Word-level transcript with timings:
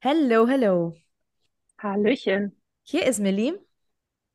Hello, 0.00 0.46
hello. 0.46 0.94
Hallöchen. 1.78 2.52
Hier 2.82 3.06
ist 3.06 3.18
Millie 3.20 3.58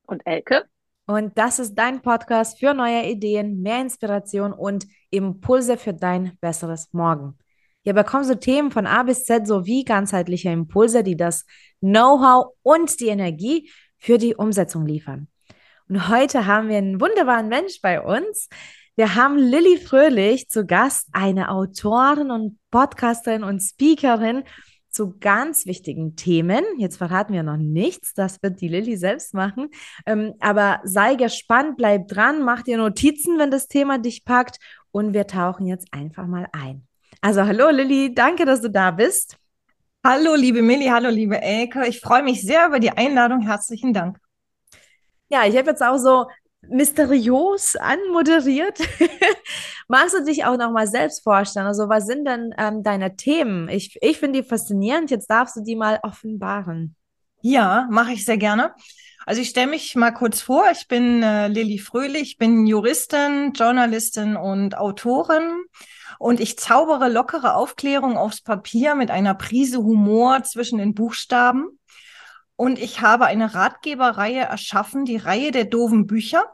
Und 0.06 0.22
Elke? 0.26 0.66
und 1.06 1.38
das 1.38 1.60
ist 1.60 1.76
dein 1.76 2.02
Podcast 2.02 2.60
für 2.60 2.74
neue 2.74 3.10
Ideen, 3.10 3.62
mehr 3.62 3.82
Inspiration 3.82 4.54
und 4.54 4.86
Impulse 5.10 5.78
für 5.78 5.94
dein 5.94 6.38
besseres 6.40 6.92
Morgen. 6.94 7.38
Hier 7.84 7.94
bekommst 7.94 8.30
du 8.30 8.40
Themen 8.40 8.72
von 8.72 8.88
A 8.88 9.04
bis 9.04 9.26
Z 9.26 9.46
sowie 9.48 9.84
ganzheitliche 9.84 10.50
Impulse, 10.50 11.04
die 11.04 11.18
das 11.18 11.46
Know-how 11.82 12.54
und 12.62 13.00
die 13.00 13.08
Energie 13.08 13.70
für 13.98 14.18
die 14.18 14.36
Umsetzung 14.36 14.86
liefern. 14.86 15.28
Und 15.90 16.08
heute 16.10 16.46
haben 16.46 16.70
wir 16.70 16.78
einen 16.78 17.02
wunderbaren 17.02 17.50
Mensch 17.50 17.82
bei 17.82 18.02
uns. 18.02 18.48
Wir 18.96 19.16
haben 19.16 19.38
Lilly 19.38 19.78
Fröhlich 19.78 20.50
zu 20.50 20.66
Gast, 20.66 21.10
eine 21.14 21.50
Autorin 21.50 22.32
und 22.32 22.60
Podcasterin 22.72 23.44
und 23.44 23.60
Speakerin 23.62 24.44
zu 24.94 25.18
ganz 25.20 25.66
wichtigen 25.66 26.16
Themen. 26.16 26.64
Jetzt 26.78 26.98
verraten 26.98 27.34
wir 27.34 27.44
noch 27.44 27.58
nichts, 27.58 28.14
das 28.14 28.42
wird 28.44 28.62
die 28.62 28.68
Lilly 28.68 28.96
selbst 28.96 29.34
machen. 29.34 29.70
Ähm, 30.06 30.34
aber 30.40 30.80
sei 30.84 31.16
gespannt, 31.16 31.78
bleib 31.78 32.08
dran, 32.08 32.44
mach 32.44 32.62
dir 32.62 32.78
Notizen, 32.78 33.38
wenn 33.40 33.52
das 33.52 33.68
Thema 33.68 33.98
dich 33.98 34.24
packt 34.24 34.60
und 34.92 35.14
wir 35.14 35.28
tauchen 35.28 35.66
jetzt 35.66 35.88
einfach 35.92 36.28
mal 36.28 36.48
ein. 36.54 36.88
Also 37.22 37.42
hallo 37.42 37.70
Lilly, 37.70 38.14
danke, 38.14 38.46
dass 38.46 38.62
du 38.62 38.70
da 38.70 38.92
bist. 38.92 39.38
Hallo, 40.06 40.36
liebe 40.36 40.62
Milli, 40.62 40.88
hallo, 40.88 41.10
liebe 41.10 41.42
Elke. 41.42 41.88
Ich 41.88 42.02
freue 42.02 42.24
mich 42.24 42.42
sehr 42.42 42.68
über 42.68 42.80
die 42.80 42.92
Einladung. 42.92 43.42
Herzlichen 43.42 43.94
Dank. 43.94 44.20
Ja, 45.30 45.46
ich 45.46 45.56
habe 45.58 45.70
jetzt 45.70 45.82
auch 45.82 45.98
so 45.98 46.28
mysteriös 46.70 47.76
anmoderiert. 47.76 48.80
Magst 49.88 50.16
du 50.16 50.24
dich 50.24 50.46
auch 50.46 50.58
noch 50.58 50.72
mal 50.72 50.88
selbst 50.88 51.24
vorstellen? 51.24 51.68
Also, 51.68 51.90
was 51.90 52.06
sind 52.06 52.26
denn 52.26 52.54
ähm, 52.58 52.84
deine 52.84 53.16
Themen? 53.16 53.70
Ich, 53.70 53.98
ich 54.02 54.18
finde 54.18 54.42
die 54.42 54.48
faszinierend. 54.48 55.12
Jetzt 55.12 55.30
darfst 55.30 55.56
du 55.56 55.62
die 55.62 55.76
mal 55.76 56.00
offenbaren. 56.04 56.96
Ja, 57.42 57.88
mache 57.92 58.14
ich 58.14 58.26
sehr 58.26 58.38
gerne. 58.38 58.74
Also 59.26 59.42
ich 59.42 59.50
stelle 59.50 59.68
mich 59.68 59.96
mal 59.96 60.12
kurz 60.12 60.42
vor. 60.42 60.66
Ich 60.72 60.88
bin 60.88 61.24
äh, 61.24 61.48
Lilly 61.48 61.80
Fröhlich, 61.80 62.38
bin 62.38 62.68
Juristin, 62.68 63.54
Journalistin 63.54 64.36
und 64.36 64.78
Autorin. 64.78 65.64
Und 66.20 66.40
ich 66.40 66.58
zaubere 66.58 67.10
lockere 67.10 67.56
Aufklärung 67.56 68.18
aufs 68.18 68.42
Papier 68.42 68.96
mit 68.96 69.12
einer 69.12 69.34
Prise 69.34 69.78
Humor 69.80 70.44
zwischen 70.44 70.78
den 70.78 70.94
Buchstaben. 70.94 71.80
Und 72.56 72.80
ich 72.80 73.02
habe 73.02 73.26
eine 73.26 73.54
Ratgeberreihe 73.54 74.42
erschaffen, 74.42 75.06
die 75.06 75.18
Reihe 75.18 75.52
der 75.52 75.66
doofen 75.66 76.06
Bücher. 76.06 76.46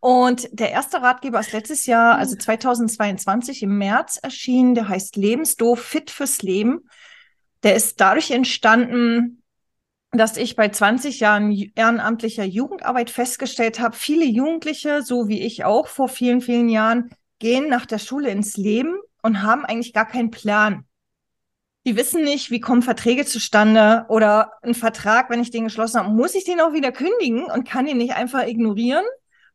Und 0.00 0.48
der 0.52 0.70
erste 0.70 1.00
Ratgeber 1.00 1.40
ist 1.40 1.52
letztes 1.52 1.86
Jahr, 1.86 2.18
also 2.18 2.36
2022 2.36 3.62
im 3.62 3.78
März 3.78 4.18
erschienen. 4.22 4.74
Der 4.74 4.88
heißt 4.88 5.16
Lebensdoof, 5.16 5.80
fit 5.80 6.10
fürs 6.10 6.42
Leben. 6.42 6.88
Der 7.62 7.74
ist 7.74 8.00
dadurch 8.00 8.30
entstanden, 8.30 9.42
dass 10.12 10.36
ich 10.36 10.56
bei 10.56 10.68
20 10.68 11.20
Jahren 11.20 11.50
ehrenamtlicher 11.74 12.44
Jugendarbeit 12.44 13.10
festgestellt 13.10 13.80
habe, 13.80 13.96
viele 13.96 14.26
Jugendliche, 14.26 15.02
so 15.02 15.28
wie 15.28 15.40
ich 15.40 15.64
auch 15.64 15.88
vor 15.88 16.08
vielen, 16.08 16.40
vielen 16.40 16.68
Jahren, 16.68 17.10
gehen 17.38 17.68
nach 17.68 17.86
der 17.86 17.98
Schule 17.98 18.30
ins 18.30 18.56
Leben 18.56 18.96
und 19.22 19.42
haben 19.42 19.64
eigentlich 19.64 19.92
gar 19.92 20.06
keinen 20.06 20.30
Plan. 20.30 20.84
Die 21.86 21.96
wissen 21.96 22.24
nicht, 22.24 22.50
wie 22.50 22.60
kommen 22.60 22.80
Verträge 22.82 23.26
zustande 23.26 24.06
oder 24.08 24.52
ein 24.62 24.74
Vertrag, 24.74 25.28
wenn 25.28 25.42
ich 25.42 25.50
den 25.50 25.64
geschlossen 25.64 26.00
habe, 26.00 26.14
muss 26.14 26.34
ich 26.34 26.44
den 26.44 26.60
auch 26.60 26.72
wieder 26.72 26.92
kündigen 26.92 27.44
und 27.44 27.68
kann 27.68 27.86
ihn 27.86 27.98
nicht 27.98 28.14
einfach 28.14 28.46
ignorieren? 28.46 29.04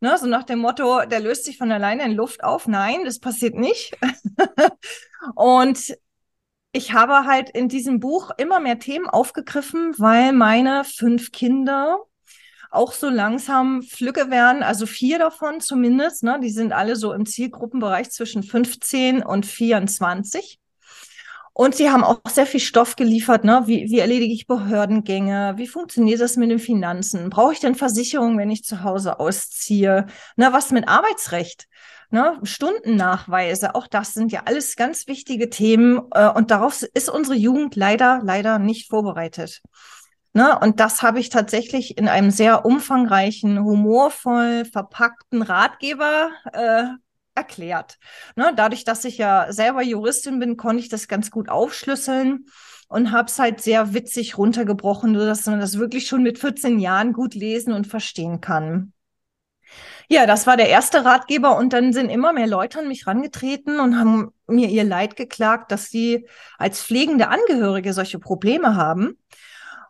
Ne, 0.02 0.18
so 0.18 0.28
nach 0.28 0.44
dem 0.44 0.60
Motto, 0.60 1.06
der 1.06 1.20
löst 1.20 1.46
sich 1.46 1.58
von 1.58 1.72
alleine 1.72 2.06
in 2.06 2.14
Luft 2.14 2.44
auf. 2.44 2.68
Nein, 2.68 3.04
das 3.04 3.20
passiert 3.20 3.56
nicht. 3.56 3.98
und 5.36 5.98
ich 6.72 6.94
habe 6.94 7.26
halt 7.26 7.50
in 7.50 7.68
diesem 7.68 8.00
Buch 8.00 8.32
immer 8.38 8.60
mehr 8.60 8.80
Themen 8.80 9.10
aufgegriffen, 9.10 9.96
weil 9.98 10.32
meine 10.32 10.84
fünf 10.84 11.32
Kinder 11.32 12.00
auch 12.70 12.94
so 12.94 13.10
langsam 13.10 13.82
Flücke 13.82 14.30
werden, 14.30 14.62
also 14.62 14.86
vier 14.86 15.18
davon 15.18 15.60
zumindest, 15.60 16.24
ne, 16.24 16.40
die 16.42 16.52
sind 16.52 16.72
alle 16.72 16.96
so 16.96 17.12
im 17.12 17.26
Zielgruppenbereich 17.26 18.12
zwischen 18.12 18.44
15 18.44 19.24
und 19.24 19.48
24. 19.48 20.60
Und 21.60 21.76
sie 21.76 21.90
haben 21.90 22.06
auch 22.06 22.22
sehr 22.26 22.46
viel 22.46 22.62
Stoff 22.62 22.96
geliefert, 22.96 23.44
ne? 23.44 23.64
Wie, 23.66 23.90
wie 23.90 24.00
erledige 24.00 24.34
ich 24.34 24.48
Behördengänge? 24.48 25.56
Wie 25.58 25.68
funktioniert 25.68 26.22
das 26.22 26.38
mit 26.38 26.50
den 26.50 26.58
Finanzen? 26.58 27.30
Brauche 27.30 27.52
ich 27.52 27.60
denn 27.60 27.76
Versicherung, 27.76 28.38
wenn 28.38 28.50
ich 28.50 28.64
zu 28.64 28.86
Hause 28.86 29.20
ausziehe? 29.20 30.06
Na, 30.38 30.54
was 30.54 30.72
mit 30.72 30.88
Arbeitsrecht? 30.88 31.68
Ne? 32.12 32.40
Stundennachweise, 32.44 33.76
auch 33.76 33.88
das 33.88 34.14
sind 34.14 34.32
ja 34.32 34.44
alles 34.46 34.78
ganz 34.78 35.06
wichtige 35.08 35.50
Themen. 35.50 36.00
Äh, 36.12 36.30
und 36.30 36.50
darauf 36.50 36.82
ist 36.94 37.10
unsere 37.10 37.36
Jugend 37.36 37.76
leider, 37.76 38.22
leider 38.24 38.58
nicht 38.58 38.88
vorbereitet. 38.88 39.62
Ne? 40.32 40.58
Und 40.60 40.80
das 40.80 41.02
habe 41.02 41.20
ich 41.20 41.28
tatsächlich 41.28 41.98
in 41.98 42.08
einem 42.08 42.32
sehr 42.32 42.64
umfangreichen, 42.64 43.60
humorvoll 43.60 44.64
verpackten 44.64 45.42
Ratgeber 45.42 46.30
äh, 46.54 46.86
erklärt. 47.40 47.98
Ne, 48.36 48.54
dadurch, 48.56 48.84
dass 48.84 49.06
ich 49.06 49.18
ja 49.18 49.52
selber 49.52 49.82
Juristin 49.82 50.40
bin, 50.40 50.58
konnte 50.58 50.84
ich 50.84 50.90
das 50.90 51.08
ganz 51.08 51.32
gut 51.32 51.50
aufschlüsseln 51.50 52.46
und 52.88 53.12
habe 53.12 53.30
es 53.30 53.40
halt 53.40 53.62
sehr 53.62 53.94
witzig 53.94 54.38
runtergebrochen, 54.38 55.14
dass 55.14 55.46
man 55.46 55.60
das 55.60 55.80
wirklich 55.80 56.08
schon 56.08 56.24
mit 56.24 56.40
14 56.40 56.80
Jahren 56.80 57.14
gut 57.14 57.34
lesen 57.34 57.74
und 57.74 57.88
verstehen 57.88 58.42
kann. 58.42 58.94
Ja, 60.12 60.26
das 60.26 60.48
war 60.48 60.58
der 60.58 60.70
erste 60.70 61.06
Ratgeber 61.06 61.56
und 61.58 61.72
dann 61.72 61.94
sind 61.94 62.10
immer 62.10 62.34
mehr 62.34 62.48
Leute 62.48 62.80
an 62.80 62.88
mich 62.88 63.06
rangetreten 63.06 63.80
und 63.80 64.00
haben 64.00 64.32
mir 64.48 64.68
ihr 64.68 64.84
Leid 64.84 65.16
geklagt, 65.16 65.72
dass 65.72 65.90
sie 65.92 66.28
als 66.58 66.82
pflegende 66.82 67.28
Angehörige 67.28 67.94
solche 67.94 68.18
Probleme 68.18 68.76
haben. 68.76 69.20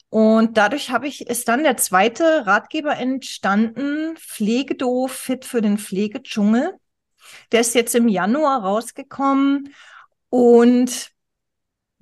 Und 0.10 0.58
dadurch 0.58 0.90
habe 0.90 1.08
ich, 1.08 1.28
ist 1.28 1.48
dann 1.48 1.64
der 1.64 1.78
zweite 1.78 2.46
Ratgeber 2.46 2.98
entstanden, 2.98 4.18
Pflegedoof, 4.18 5.12
fit 5.12 5.46
für 5.46 5.62
den 5.62 5.78
Pflegedschungel. 5.78 6.74
Der 7.52 7.62
ist 7.62 7.76
jetzt 7.76 7.96
im 7.96 8.08
Januar 8.08 8.64
rausgekommen 8.64 9.74
und 10.30 11.12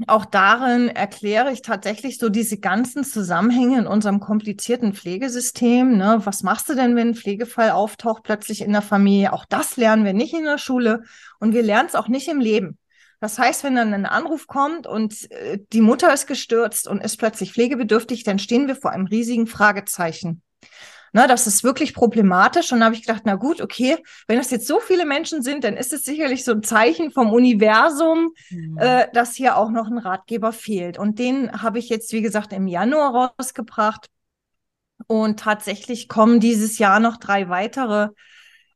auch 0.05 0.25
darin 0.25 0.89
erkläre 0.89 1.51
ich 1.51 1.63
tatsächlich 1.63 2.19
so 2.19 2.29
diese 2.29 2.59
ganzen 2.59 3.03
Zusammenhänge 3.03 3.79
in 3.79 3.87
unserem 3.87 4.19
komplizierten 4.19 4.93
Pflegesystem. 4.93 5.97
Ne? 5.97 6.21
Was 6.23 6.43
machst 6.43 6.69
du 6.69 6.75
denn, 6.75 6.95
wenn 6.95 7.09
ein 7.09 7.15
Pflegefall 7.15 7.71
auftaucht 7.71 8.21
plötzlich 8.21 8.61
in 8.61 8.73
der 8.73 8.83
Familie? 8.83 9.33
Auch 9.33 9.45
das 9.45 9.75
lernen 9.75 10.05
wir 10.05 10.13
nicht 10.13 10.35
in 10.35 10.43
der 10.43 10.59
Schule 10.59 11.03
und 11.39 11.53
wir 11.53 11.63
lernen 11.63 11.87
es 11.87 11.95
auch 11.95 12.09
nicht 12.09 12.27
im 12.27 12.39
Leben. 12.39 12.77
Das 13.19 13.39
heißt, 13.39 13.63
wenn 13.63 13.75
dann 13.75 13.95
ein 13.95 14.05
Anruf 14.05 14.45
kommt 14.45 14.85
und 14.85 15.31
äh, 15.31 15.57
die 15.73 15.81
Mutter 15.81 16.13
ist 16.13 16.27
gestürzt 16.27 16.87
und 16.87 17.03
ist 17.03 17.17
plötzlich 17.17 17.53
pflegebedürftig, 17.53 18.23
dann 18.23 18.37
stehen 18.37 18.67
wir 18.67 18.75
vor 18.75 18.91
einem 18.91 19.07
riesigen 19.07 19.47
Fragezeichen. 19.47 20.43
Na, 21.13 21.27
das 21.27 21.47
ist 21.47 21.63
wirklich 21.63 21.93
problematisch. 21.93 22.71
Und 22.71 22.79
da 22.79 22.85
habe 22.85 22.95
ich 22.95 23.05
gedacht, 23.05 23.23
na 23.25 23.35
gut, 23.35 23.61
okay, 23.61 23.97
wenn 24.27 24.37
das 24.37 24.51
jetzt 24.51 24.67
so 24.67 24.79
viele 24.79 25.05
Menschen 25.05 25.41
sind, 25.41 25.63
dann 25.63 25.77
ist 25.77 25.93
es 25.93 26.03
sicherlich 26.03 26.43
so 26.43 26.51
ein 26.51 26.63
Zeichen 26.63 27.11
vom 27.11 27.31
Universum, 27.31 28.33
mhm. 28.49 28.77
äh, 28.77 29.07
dass 29.13 29.35
hier 29.35 29.57
auch 29.57 29.69
noch 29.69 29.87
ein 29.87 29.97
Ratgeber 29.97 30.51
fehlt. 30.51 30.97
Und 30.97 31.19
den 31.19 31.51
habe 31.61 31.79
ich 31.79 31.89
jetzt, 31.89 32.11
wie 32.13 32.21
gesagt, 32.21 32.53
im 32.53 32.67
Januar 32.67 33.33
rausgebracht. 33.37 34.07
Und 35.07 35.39
tatsächlich 35.39 36.09
kommen 36.09 36.39
dieses 36.39 36.79
Jahr 36.79 36.99
noch 36.99 37.17
drei 37.17 37.49
weitere 37.49 38.09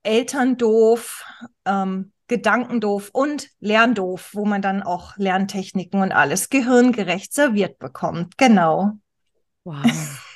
Elterndoof, 0.04 1.26
ähm, 1.66 2.12
Gedankendoof 2.28 3.10
und 3.12 3.50
Lerndoof, 3.60 4.30
wo 4.34 4.46
man 4.46 4.62
dann 4.62 4.84
auch 4.84 5.18
Lerntechniken 5.18 6.02
und 6.02 6.14
alles 6.14 6.50
gehirngerecht 6.50 7.34
serviert 7.34 7.78
bekommt. 7.78 8.38
Genau. 8.38 8.94
Wow. 9.66 9.84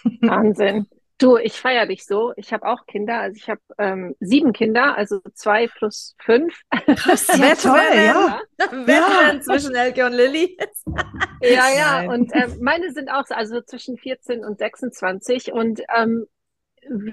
Wahnsinn. 0.22 0.88
Du, 1.18 1.38
ich 1.38 1.54
feiere 1.54 1.86
dich 1.86 2.06
so. 2.06 2.34
Ich 2.36 2.52
habe 2.52 2.68
auch 2.68 2.86
Kinder. 2.88 3.22
Also 3.22 3.38
ich 3.38 3.50
habe 3.50 3.62
ähm, 3.78 4.16
sieben 4.20 4.52
Kinder, 4.52 4.98
also 4.98 5.22
zwei 5.34 5.68
plus 5.68 6.16
fünf. 6.20 6.62
Das 6.86 7.30
ist 7.30 7.38
ja 7.38 7.56
toll, 7.56 7.80
ja. 7.96 8.42
Wettrennen 8.58 9.38
ja. 9.38 9.42
zwischen 9.42 9.76
Elke 9.76 10.06
und 10.06 10.14
Lilly. 10.14 10.58
ja, 11.42 11.70
ja. 11.74 12.04
Nein. 12.04 12.10
Und 12.10 12.34
äh, 12.34 12.50
meine 12.60 12.92
sind 12.92 13.10
auch 13.10 13.24
also 13.30 13.62
zwischen 13.62 13.98
14 13.98 14.44
und 14.44 14.58
26. 14.58 15.54
Und 15.54 15.82
ähm, 15.98 16.28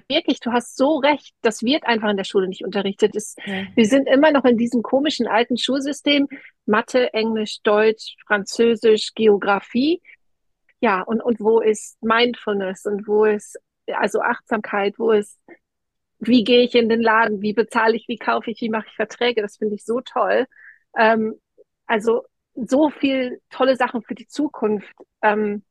wirklich, 0.09 0.41
du 0.41 0.51
hast 0.51 0.77
so 0.77 0.97
recht, 0.97 1.33
das 1.43 1.63
wird 1.63 1.85
einfach 1.85 2.11
in 2.11 2.17
der 2.17 2.25
Schule 2.25 2.49
nicht 2.49 2.65
unterrichtet. 2.65 3.15
Es, 3.15 3.37
ja. 3.47 3.67
Wir 3.77 3.87
sind 3.87 4.09
immer 4.09 4.33
noch 4.33 4.45
in 4.45 4.59
diesem 4.59 4.83
komischen 4.83 5.29
alten 5.29 5.57
Schulsystem. 5.57 6.29
Mathe, 6.67 7.13
Englisch, 7.13 7.61
Deutsch, 7.63 8.17
Französisch, 8.27 9.15
Geografie. 9.15 10.03
Ja, 10.81 11.03
und, 11.03 11.21
und 11.21 11.39
wo 11.39 11.61
ist 11.61 12.03
Mindfulness 12.03 12.87
und 12.87 13.07
wo 13.07 13.27
ist 13.27 13.61
also 13.95 14.21
Achtsamkeit, 14.21 14.99
wo 14.99 15.13
es, 15.13 15.39
wie 16.19 16.45
gehe 16.45 16.63
ich 16.63 16.75
in 16.75 16.89
den 16.89 17.03
Laden, 17.03 17.43
wie 17.43 17.53
bezahle 17.53 17.97
ich, 17.97 18.07
wie 18.09 18.19
kaufe 18.19 18.51
ich, 18.51 18.61
wie 18.61 18.69
mache 18.69 18.87
ich 18.89 18.97
Verträge, 18.97 19.43
das 19.43 19.57
finde 19.57 19.75
ich 19.75 19.85
so 19.85 20.01
toll. 20.01 20.47
Ähm, 20.97 21.35
also 21.87 22.23
so 22.55 22.91
viel 22.91 23.41
tolle 23.51 23.77
Sachen 23.77 24.03
für 24.03 24.15
die 24.15 24.29
Zukunft. 24.29 24.95
Ähm, 25.23 25.65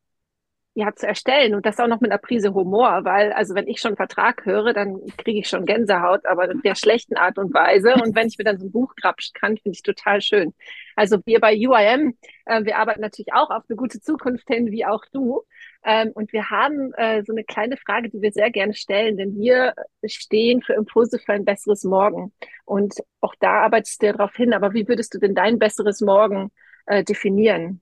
ja, 0.74 0.94
zu 0.96 1.06
erstellen 1.06 1.54
und 1.54 1.66
das 1.66 1.80
auch 1.80 1.88
noch 1.88 2.00
mit 2.00 2.12
einer 2.12 2.18
Prise 2.18 2.54
Humor, 2.54 3.04
weil, 3.04 3.34
also 3.34 3.56
wenn 3.56 3.68
ich 3.68 3.82
schon 3.82 3.98
Vertrag 3.98 4.46
höre, 4.46 4.74
dann 4.74 5.02
kriege 5.18 5.40
ich 5.40 5.50
schon 5.50 5.66
Gänsehaut, 5.66 6.26
aber 6.26 6.48
der 6.48 6.76
schlechten 6.76 7.18
Art 7.18 7.38
und 7.38 7.54
Weise. 7.54 7.94
Und 8.02 8.16
wenn 8.16 8.28
ich 8.28 8.38
mir 8.38 8.46
dann 8.46 8.58
so 8.58 8.68
ein 8.68 8.72
Buch 8.72 8.96
grapschen 8.96 9.34
kann, 9.34 9.58
finde 9.58 9.76
ich 9.76 9.84
total 9.84 10.22
schön. 10.22 10.54
Also 10.96 11.18
wir 11.26 11.40
bei 11.42 11.56
UIM, 11.56 12.18
äh, 12.46 12.64
wir 12.64 12.78
arbeiten 12.78 13.02
natürlich 13.02 13.34
auch 13.34 13.50
auf 13.50 13.64
eine 13.68 13.76
gute 13.76 14.00
Zukunft 14.00 14.48
hin, 14.48 14.72
wie 14.72 14.86
auch 14.86 15.04
du. 15.12 15.44
Ähm, 15.84 16.12
und 16.14 16.32
wir 16.32 16.50
haben 16.50 16.94
äh, 16.94 17.24
so 17.24 17.34
eine 17.34 17.44
kleine 17.44 17.78
Frage, 17.78 18.10
die 18.10 18.22
wir 18.22 18.32
sehr 18.32 18.52
gerne 18.52 18.74
stellen, 18.74 19.18
denn 19.18 19.36
wir 19.38 19.74
stehen 20.06 20.62
für 20.62 20.74
Impulse 20.74 21.18
für 21.18 21.34
ein 21.34 21.46
besseres 21.46 21.84
Morgen. 21.84 22.34
Und 22.66 22.96
auch 23.20 23.34
da 23.40 23.64
arbeitest 23.64 24.02
du 24.02 24.08
ja 24.08 24.14
darauf 24.14 24.36
hin, 24.36 24.54
aber 24.54 24.74
wie 24.74 24.88
würdest 24.88 25.14
du 25.14 25.20
denn 25.20 25.34
dein 25.34 25.58
besseres 25.58 26.02
Morgen 26.02 26.52
äh, 26.86 27.04
definieren? 27.04 27.82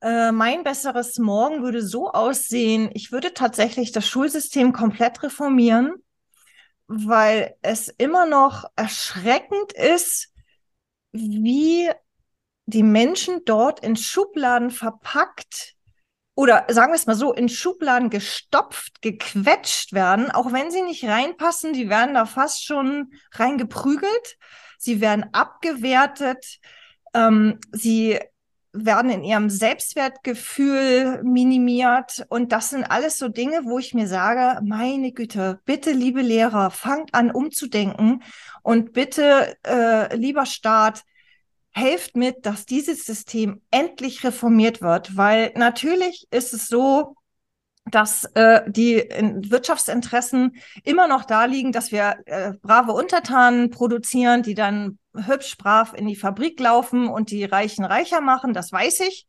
Äh, 0.00 0.32
mein 0.32 0.62
besseres 0.64 1.18
Morgen 1.18 1.62
würde 1.62 1.82
so 1.82 2.10
aussehen, 2.10 2.90
ich 2.92 3.10
würde 3.10 3.32
tatsächlich 3.34 3.90
das 3.90 4.06
Schulsystem 4.06 4.72
komplett 4.72 5.22
reformieren, 5.22 5.94
weil 6.86 7.56
es 7.62 7.88
immer 7.88 8.26
noch 8.26 8.64
erschreckend 8.76 9.72
ist, 9.72 10.32
wie 11.12 11.90
die 12.66 12.82
Menschen 12.82 13.40
dort 13.46 13.80
in 13.80 13.96
Schubladen 13.96 14.70
verpackt 14.70 15.77
oder 16.38 16.66
sagen 16.68 16.92
wir 16.92 16.94
es 16.94 17.08
mal 17.08 17.16
so, 17.16 17.32
in 17.32 17.48
Schubladen 17.48 18.10
gestopft, 18.10 19.02
gequetscht 19.02 19.92
werden, 19.92 20.30
auch 20.30 20.52
wenn 20.52 20.70
sie 20.70 20.82
nicht 20.82 21.04
reinpassen, 21.04 21.72
die 21.72 21.88
werden 21.88 22.14
da 22.14 22.26
fast 22.26 22.64
schon 22.64 23.10
reingeprügelt, 23.32 24.38
sie 24.78 25.00
werden 25.00 25.26
abgewertet, 25.32 26.60
ähm, 27.12 27.58
sie 27.72 28.20
werden 28.72 29.10
in 29.10 29.24
ihrem 29.24 29.50
Selbstwertgefühl 29.50 31.24
minimiert. 31.24 32.24
Und 32.28 32.52
das 32.52 32.70
sind 32.70 32.84
alles 32.84 33.18
so 33.18 33.28
Dinge, 33.28 33.64
wo 33.64 33.80
ich 33.80 33.92
mir 33.92 34.06
sage, 34.06 34.60
meine 34.64 35.10
Güte, 35.10 35.58
bitte, 35.64 35.90
liebe 35.90 36.22
Lehrer, 36.22 36.70
fangt 36.70 37.14
an 37.14 37.32
umzudenken. 37.32 38.22
Und 38.62 38.92
bitte, 38.92 39.56
äh, 39.66 40.14
lieber 40.14 40.46
Staat, 40.46 41.02
helft 41.78 42.16
mit, 42.16 42.44
dass 42.44 42.66
dieses 42.66 43.04
System 43.06 43.62
endlich 43.70 44.24
reformiert 44.24 44.82
wird, 44.82 45.16
weil 45.16 45.52
natürlich 45.54 46.26
ist 46.30 46.52
es 46.52 46.66
so, 46.66 47.14
dass 47.90 48.24
äh, 48.34 48.62
die 48.70 48.96
Wirtschaftsinteressen 49.48 50.56
immer 50.84 51.08
noch 51.08 51.24
da 51.24 51.44
liegen, 51.46 51.72
dass 51.72 51.92
wir 51.92 52.16
äh, 52.26 52.52
brave 52.60 52.92
Untertanen 52.92 53.70
produzieren, 53.70 54.42
die 54.42 54.54
dann 54.54 54.98
hübsch 55.14 55.56
brav 55.56 55.94
in 55.94 56.06
die 56.06 56.16
Fabrik 56.16 56.60
laufen 56.60 57.08
und 57.08 57.30
die 57.30 57.44
Reichen 57.44 57.84
reicher 57.84 58.20
machen, 58.20 58.52
das 58.52 58.72
weiß 58.72 59.00
ich. 59.00 59.26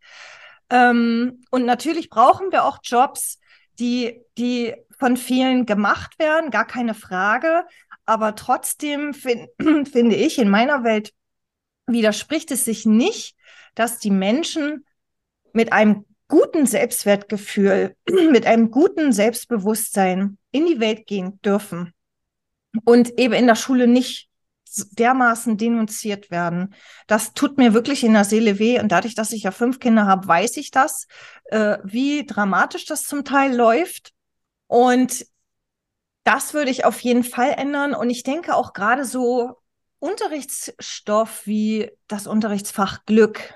Ähm, 0.70 1.42
und 1.52 1.66
natürlich 1.66 2.10
brauchen 2.10 2.52
wir 2.52 2.66
auch 2.66 2.80
Jobs, 2.84 3.40
die, 3.80 4.22
die 4.38 4.76
von 5.00 5.18
vielen 5.18 5.66
gemacht 5.66 6.20
werden, 6.20 6.52
gar 6.52 6.68
keine 6.68 6.94
Frage. 6.94 7.64
Aber 8.06 8.36
trotzdem 8.36 9.14
find, 9.14 9.48
finde 9.92 10.16
ich, 10.16 10.38
in 10.40 10.50
meiner 10.50 10.84
Welt 10.84 11.14
widerspricht 11.92 12.52
es 12.52 12.66
sich 12.66 12.86
nicht, 12.86 13.36
dass 13.76 14.00
die 14.00 14.12
Menschen 14.12 14.86
mit 15.54 15.74
einem 15.74 16.06
guten 16.28 16.66
Selbstwertgefühl, 16.66 17.96
mit 18.32 18.46
einem 18.46 18.72
guten 18.72 19.12
Selbstbewusstsein 19.12 20.38
in 20.52 20.66
die 20.66 20.80
Welt 20.80 21.08
gehen 21.08 21.42
dürfen 21.42 21.94
und 22.86 23.18
eben 23.20 23.34
in 23.34 23.48
der 23.48 23.56
Schule 23.56 23.88
nicht 23.88 24.30
dermaßen 24.92 25.58
denunziert 25.58 26.30
werden. 26.30 26.76
Das 27.08 27.34
tut 27.34 27.58
mir 27.58 27.74
wirklich 27.74 28.04
in 28.04 28.14
der 28.14 28.24
Seele 28.24 28.60
weh. 28.60 28.80
Und 28.80 28.92
dadurch, 28.92 29.16
dass 29.16 29.34
ich 29.34 29.44
ja 29.44 29.52
fünf 29.52 29.80
Kinder 29.80 30.06
habe, 30.06 30.28
weiß 30.28 30.58
ich 30.58 30.70
das, 30.70 31.08
äh, 31.46 31.80
wie 31.84 32.26
dramatisch 32.26 32.86
das 32.86 33.04
zum 33.04 33.26
Teil 33.26 33.56
läuft. 33.56 34.14
Und 34.68 35.26
das 36.24 36.54
würde 36.54 36.70
ich 36.70 36.86
auf 36.86 37.00
jeden 37.00 37.24
Fall 37.24 37.54
ändern. 37.58 37.96
Und 37.96 38.12
ich 38.12 38.22
denke 38.22 38.56
auch 38.56 38.74
gerade 38.74 39.06
so 39.06 39.59
Unterrichtsstoff 40.00 41.46
wie 41.46 41.92
das 42.08 42.28
Unterrichtsfach 42.28 43.06
Glück, 43.06 43.54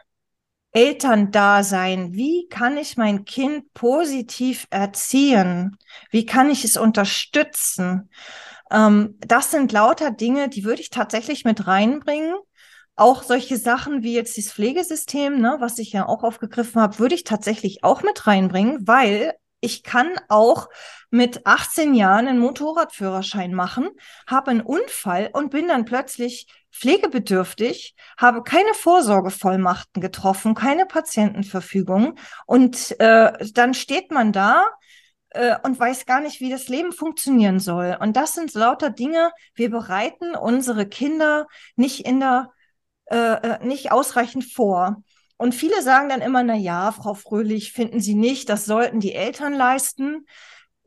Elterndasein, 0.71 2.13
wie 2.13 2.47
kann 2.49 2.77
ich 2.77 2.97
mein 2.97 3.25
Kind 3.25 3.73
positiv 3.75 4.65
erziehen? 4.71 5.77
Wie 6.09 6.25
kann 6.25 6.49
ich 6.49 6.63
es 6.65 6.77
unterstützen? 6.77 8.09
Ähm, 8.71 9.15
das 9.19 9.51
sind 9.51 9.71
lauter 9.71 10.09
Dinge, 10.09 10.49
die 10.49 10.63
würde 10.63 10.81
ich 10.81 10.89
tatsächlich 10.89 11.45
mit 11.45 11.67
reinbringen. 11.67 12.35
Auch 12.95 13.21
solche 13.23 13.57
Sachen 13.57 14.01
wie 14.01 14.15
jetzt 14.15 14.37
das 14.37 14.51
Pflegesystem, 14.51 15.39
ne, 15.39 15.57
was 15.59 15.77
ich 15.77 15.93
ja 15.93 16.07
auch 16.07 16.23
aufgegriffen 16.23 16.81
habe, 16.81 16.97
würde 16.99 17.15
ich 17.15 17.23
tatsächlich 17.23 17.83
auch 17.83 18.01
mit 18.01 18.25
reinbringen, 18.25 18.87
weil 18.87 19.33
ich 19.63 19.83
kann 19.83 20.12
auch 20.27 20.69
mit 21.10 21.45
18 21.45 21.94
Jahren 21.94 22.27
einen 22.27 22.39
Motorradführerschein 22.39 23.54
machen, 23.54 23.89
habe 24.27 24.51
einen 24.51 24.62
Unfall 24.62 25.30
und 25.31 25.51
bin 25.51 25.69
dann 25.69 25.86
plötzlich 25.86 26.48
pflegebedürftig, 26.71 27.95
habe 28.18 28.44
keine 28.44 28.74
Vorsorgevollmachten 28.74 30.01
getroffen, 30.01 30.54
keine 30.54 30.86
Patientenverfügung 30.86 32.18
und 32.45 33.00
äh, 33.00 33.31
dann 33.54 33.74
steht 33.74 34.12
man 34.12 34.33
da 34.33 34.65
äh, 35.30 35.56
und 35.63 35.80
weiß 35.80 36.06
gar 36.06 36.19
nicht, 36.19 36.42
wie 36.42 36.50
das 36.50 36.68
Leben 36.68 36.92
funktionieren 36.92 37.60
soll. 37.60 37.98
Und 38.01 38.18
das 38.18 38.33
sind 38.33 38.54
lauter 38.54 38.89
Dinge, 38.89 39.31
wir 39.56 39.69
bereiten 39.69 40.36
unsere 40.36 40.88
Kinder 40.88 41.48
nicht 41.75 42.06
in 42.06 42.19
der 42.19 42.51
äh, 43.06 43.18
äh 43.18 43.65
nicht 43.65 43.92
ausreichend 43.92 44.45
vor. 44.45 45.04
Und 45.43 45.53
viele 45.53 45.81
sagen 45.81 46.07
dann 46.07 46.21
immer, 46.21 46.41
na 46.41 46.55
ja, 46.55 46.93
Frau 46.93 47.15
Fröhlich, 47.15 47.73
finden 47.73 47.99
Sie 47.99 48.15
nicht, 48.15 48.47
das 48.47 48.63
sollten 48.63 49.01
die 49.01 49.13
Eltern 49.13 49.51
leisten. 49.51 50.25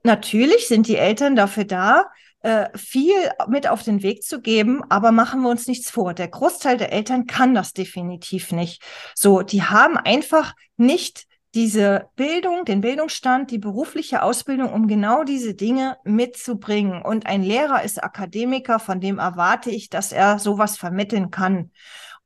Natürlich 0.02 0.66
sind 0.66 0.88
die 0.88 0.96
Eltern 0.96 1.36
dafür 1.36 1.64
da, 1.64 2.06
äh, 2.40 2.70
viel 2.74 3.12
mit 3.48 3.68
auf 3.68 3.82
den 3.82 4.02
Weg 4.02 4.22
zu 4.22 4.40
geben, 4.40 4.82
aber 4.88 5.12
machen 5.12 5.42
wir 5.42 5.50
uns 5.50 5.66
nichts 5.66 5.90
vor. 5.90 6.14
Der 6.14 6.28
Großteil 6.28 6.78
der 6.78 6.90
Eltern 6.90 7.26
kann 7.26 7.54
das 7.54 7.74
definitiv 7.74 8.50
nicht. 8.50 8.82
So, 9.14 9.42
die 9.42 9.62
haben 9.62 9.98
einfach 9.98 10.54
nicht 10.78 11.26
diese 11.54 12.08
Bildung, 12.16 12.64
den 12.64 12.80
Bildungsstand, 12.80 13.50
die 13.50 13.58
berufliche 13.58 14.22
Ausbildung, 14.22 14.72
um 14.72 14.88
genau 14.88 15.24
diese 15.24 15.52
Dinge 15.52 15.98
mitzubringen. 16.04 17.02
Und 17.02 17.26
ein 17.26 17.42
Lehrer 17.42 17.82
ist 17.82 18.02
Akademiker, 18.02 18.78
von 18.78 19.02
dem 19.02 19.18
erwarte 19.18 19.68
ich, 19.68 19.90
dass 19.90 20.12
er 20.12 20.38
sowas 20.38 20.78
vermitteln 20.78 21.30
kann. 21.30 21.72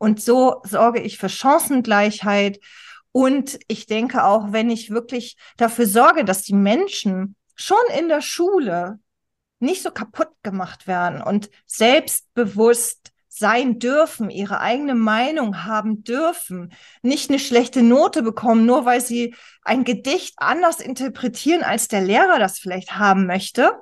Und 0.00 0.22
so 0.22 0.62
sorge 0.64 1.00
ich 1.02 1.18
für 1.18 1.28
Chancengleichheit. 1.28 2.58
Und 3.12 3.58
ich 3.68 3.84
denke 3.84 4.24
auch, 4.24 4.50
wenn 4.50 4.70
ich 4.70 4.90
wirklich 4.90 5.36
dafür 5.58 5.86
sorge, 5.86 6.24
dass 6.24 6.42
die 6.42 6.54
Menschen 6.54 7.36
schon 7.54 7.76
in 7.98 8.08
der 8.08 8.22
Schule 8.22 8.98
nicht 9.58 9.82
so 9.82 9.90
kaputt 9.90 10.30
gemacht 10.42 10.86
werden 10.86 11.20
und 11.20 11.50
selbstbewusst 11.66 13.12
sein 13.28 13.78
dürfen, 13.78 14.30
ihre 14.30 14.60
eigene 14.60 14.94
Meinung 14.94 15.64
haben 15.64 16.02
dürfen, 16.02 16.72
nicht 17.02 17.28
eine 17.28 17.38
schlechte 17.38 17.82
Note 17.82 18.22
bekommen, 18.22 18.64
nur 18.64 18.86
weil 18.86 19.02
sie 19.02 19.34
ein 19.62 19.84
Gedicht 19.84 20.34
anders 20.38 20.80
interpretieren, 20.80 21.62
als 21.62 21.88
der 21.88 22.00
Lehrer 22.00 22.38
das 22.38 22.58
vielleicht 22.58 22.96
haben 22.96 23.26
möchte, 23.26 23.74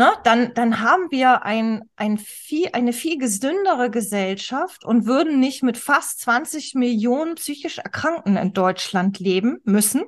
ne, 0.00 0.14
dann, 0.24 0.54
dann 0.54 0.80
haben 0.80 1.10
wir 1.10 1.44
ein, 1.44 1.82
ein 1.94 2.16
viel, 2.16 2.70
eine 2.72 2.94
viel 2.94 3.18
gesündere 3.18 3.90
Gesellschaft 3.90 4.82
und 4.82 5.04
würden 5.04 5.38
nicht 5.40 5.62
mit 5.62 5.76
fast 5.76 6.20
20 6.20 6.74
Millionen 6.74 7.34
psychisch 7.34 7.76
Erkrankten 7.76 8.38
in 8.38 8.54
Deutschland 8.54 9.18
leben 9.18 9.58
müssen. 9.64 10.04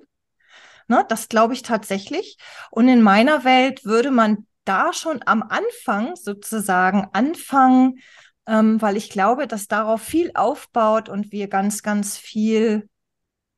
Ne, 0.89 1.05
das 1.11 1.29
glaube 1.29 1.53
ich 1.53 1.61
tatsächlich. 1.61 2.39
Und 2.71 2.89
in 2.89 3.03
meiner 3.03 3.45
Welt 3.45 3.85
würde 3.85 4.11
man 4.11 4.47
da 4.65 4.95
schon 4.95 5.21
am 5.27 5.43
Anfang 5.43 6.17
sozusagen 6.17 7.09
anfangen, 7.13 7.99
ähm, 8.47 8.81
weil 8.81 8.97
ich 8.97 9.11
glaube, 9.11 9.47
dass 9.47 9.69
darauf 9.69 10.01
viel 10.01 10.31
aufbaut 10.35 11.11
und 11.11 11.33
wir 11.33 11.49
ganz, 11.49 11.83
ganz 11.83 12.17
viel 12.17 12.89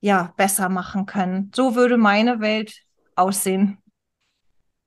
ja 0.00 0.34
besser 0.36 0.68
machen 0.68 1.06
können. 1.06 1.52
So 1.54 1.76
würde 1.76 1.96
meine 1.96 2.40
Welt 2.40 2.82
aussehen. 3.14 3.78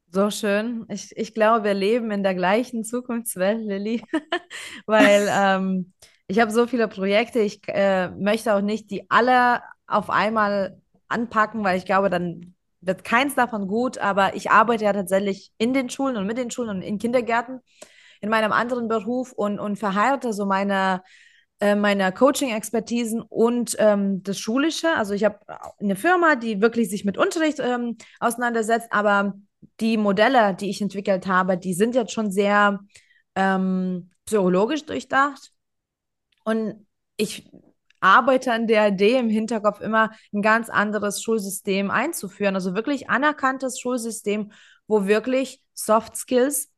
So 0.09 0.31
schön. 0.31 0.85
Ich, 0.89 1.15
ich 1.17 1.33
glaube, 1.33 1.63
wir 1.65 1.73
leben 1.73 2.11
in 2.11 2.23
der 2.23 2.33
gleichen 2.33 2.83
Zukunftswelt, 2.83 3.59
Lilly, 3.61 4.03
weil 4.85 5.27
ähm, 5.29 5.93
ich 6.27 6.39
habe 6.39 6.51
so 6.51 6.65
viele 6.65 6.87
Projekte. 6.87 7.39
Ich 7.39 7.61
äh, 7.67 8.09
möchte 8.11 8.55
auch 8.55 8.61
nicht 8.61 8.89
die 8.89 9.09
alle 9.09 9.61
auf 9.85 10.09
einmal 10.09 10.81
anpacken, 11.09 11.63
weil 11.63 11.77
ich 11.77 11.85
glaube, 11.85 12.09
dann 12.09 12.55
wird 12.81 13.03
keins 13.03 13.35
davon 13.35 13.67
gut. 13.67 13.97
Aber 13.97 14.35
ich 14.35 14.49
arbeite 14.49 14.85
ja 14.85 14.93
tatsächlich 14.93 15.51
in 15.57 15.73
den 15.73 15.89
Schulen 15.89 16.15
und 16.17 16.25
mit 16.25 16.37
den 16.37 16.51
Schulen 16.51 16.69
und 16.69 16.81
in 16.81 16.99
Kindergärten 16.99 17.59
in 18.21 18.29
meinem 18.29 18.51
anderen 18.51 18.87
Beruf 18.87 19.31
und, 19.33 19.59
und 19.59 19.75
verheirate 19.77 20.33
so 20.33 20.45
meine, 20.45 21.03
äh, 21.59 21.75
meine 21.75 22.11
Coaching-Expertisen 22.13 23.21
und 23.21 23.75
ähm, 23.77 24.23
das 24.23 24.39
Schulische. 24.39 24.89
Also 24.95 25.13
ich 25.13 25.25
habe 25.25 25.39
eine 25.79 25.95
Firma, 25.95 26.35
die 26.35 26.61
wirklich 26.61 26.89
sich 26.89 27.05
mit 27.05 27.17
Unterricht 27.17 27.59
ähm, 27.59 27.97
auseinandersetzt, 28.19 28.87
aber 28.91 29.35
die 29.79 29.97
Modelle, 29.97 30.55
die 30.55 30.69
ich 30.69 30.81
entwickelt 30.81 31.27
habe, 31.27 31.57
die 31.57 31.73
sind 31.73 31.95
jetzt 31.95 32.13
schon 32.13 32.31
sehr 32.31 32.79
ähm, 33.35 34.09
psychologisch 34.25 34.85
durchdacht. 34.85 35.51
Und 36.43 36.87
ich 37.17 37.49
arbeite 37.99 38.53
an 38.53 38.67
der 38.67 38.89
Idee 38.89 39.17
im 39.17 39.29
Hinterkopf 39.29 39.81
immer 39.81 40.11
ein 40.33 40.41
ganz 40.41 40.69
anderes 40.69 41.21
Schulsystem 41.21 41.91
einzuführen. 41.91 42.55
Also 42.55 42.75
wirklich 42.75 43.09
anerkanntes 43.09 43.79
Schulsystem, 43.79 44.51
wo 44.87 45.07
wirklich 45.07 45.61
Soft 45.73 46.15
Skills 46.15 46.71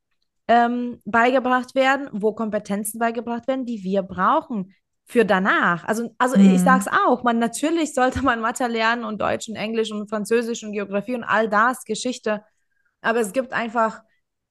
ähm, 0.48 1.00
beigebracht 1.06 1.76
werden, 1.76 2.10
wo 2.12 2.34
Kompetenzen 2.34 3.00
beigebracht 3.00 3.48
werden, 3.48 3.66
die 3.66 3.84
wir 3.84 4.02
brauchen 4.02 4.74
für 5.06 5.26
danach. 5.26 5.86
Also, 5.86 6.16
also 6.18 6.38
mhm. 6.38 6.56
ich 6.56 6.62
sage 6.62 6.82
es 6.82 6.88
auch, 6.88 7.24
man 7.24 7.40
natürlich 7.40 7.94
sollte 7.94 8.24
man 8.24 8.42
Mathe 8.42 8.68
lernen 8.68 9.04
und 9.04 9.22
Deutsch 9.22 9.50
und 9.50 9.56
Englisch 9.56 9.92
und 9.92 10.10
Französisch 10.10 10.64
und 10.64 10.72
Geografie 10.72 11.16
und 11.16 11.24
all 11.24 11.50
das, 11.50 11.84
Geschichte. 11.84 12.44
Aber 13.01 13.20
es 13.20 13.34
gibt 13.34 13.53
einfach, 13.53 14.01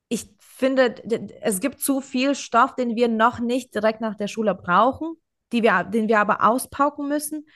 ich 0.08 0.30
finde, 0.38 0.94
es 1.42 1.60
gibt 1.60 1.80
zu 1.80 2.00
viel 2.00 2.34
Stoff, 2.34 2.74
den 2.74 2.96
wir 2.96 3.08
noch 3.08 3.40
nicht 3.40 3.74
direkt 3.74 4.00
nach 4.00 4.16
der 4.16 4.28
Schule 4.28 4.54
brauchen, 4.54 5.14
die 5.52 5.62
wir, 5.62 5.84
den 5.84 6.08
wir 6.08 6.20
aber 6.20 6.44
auspauken 6.44 7.08
müssen. 7.08 7.46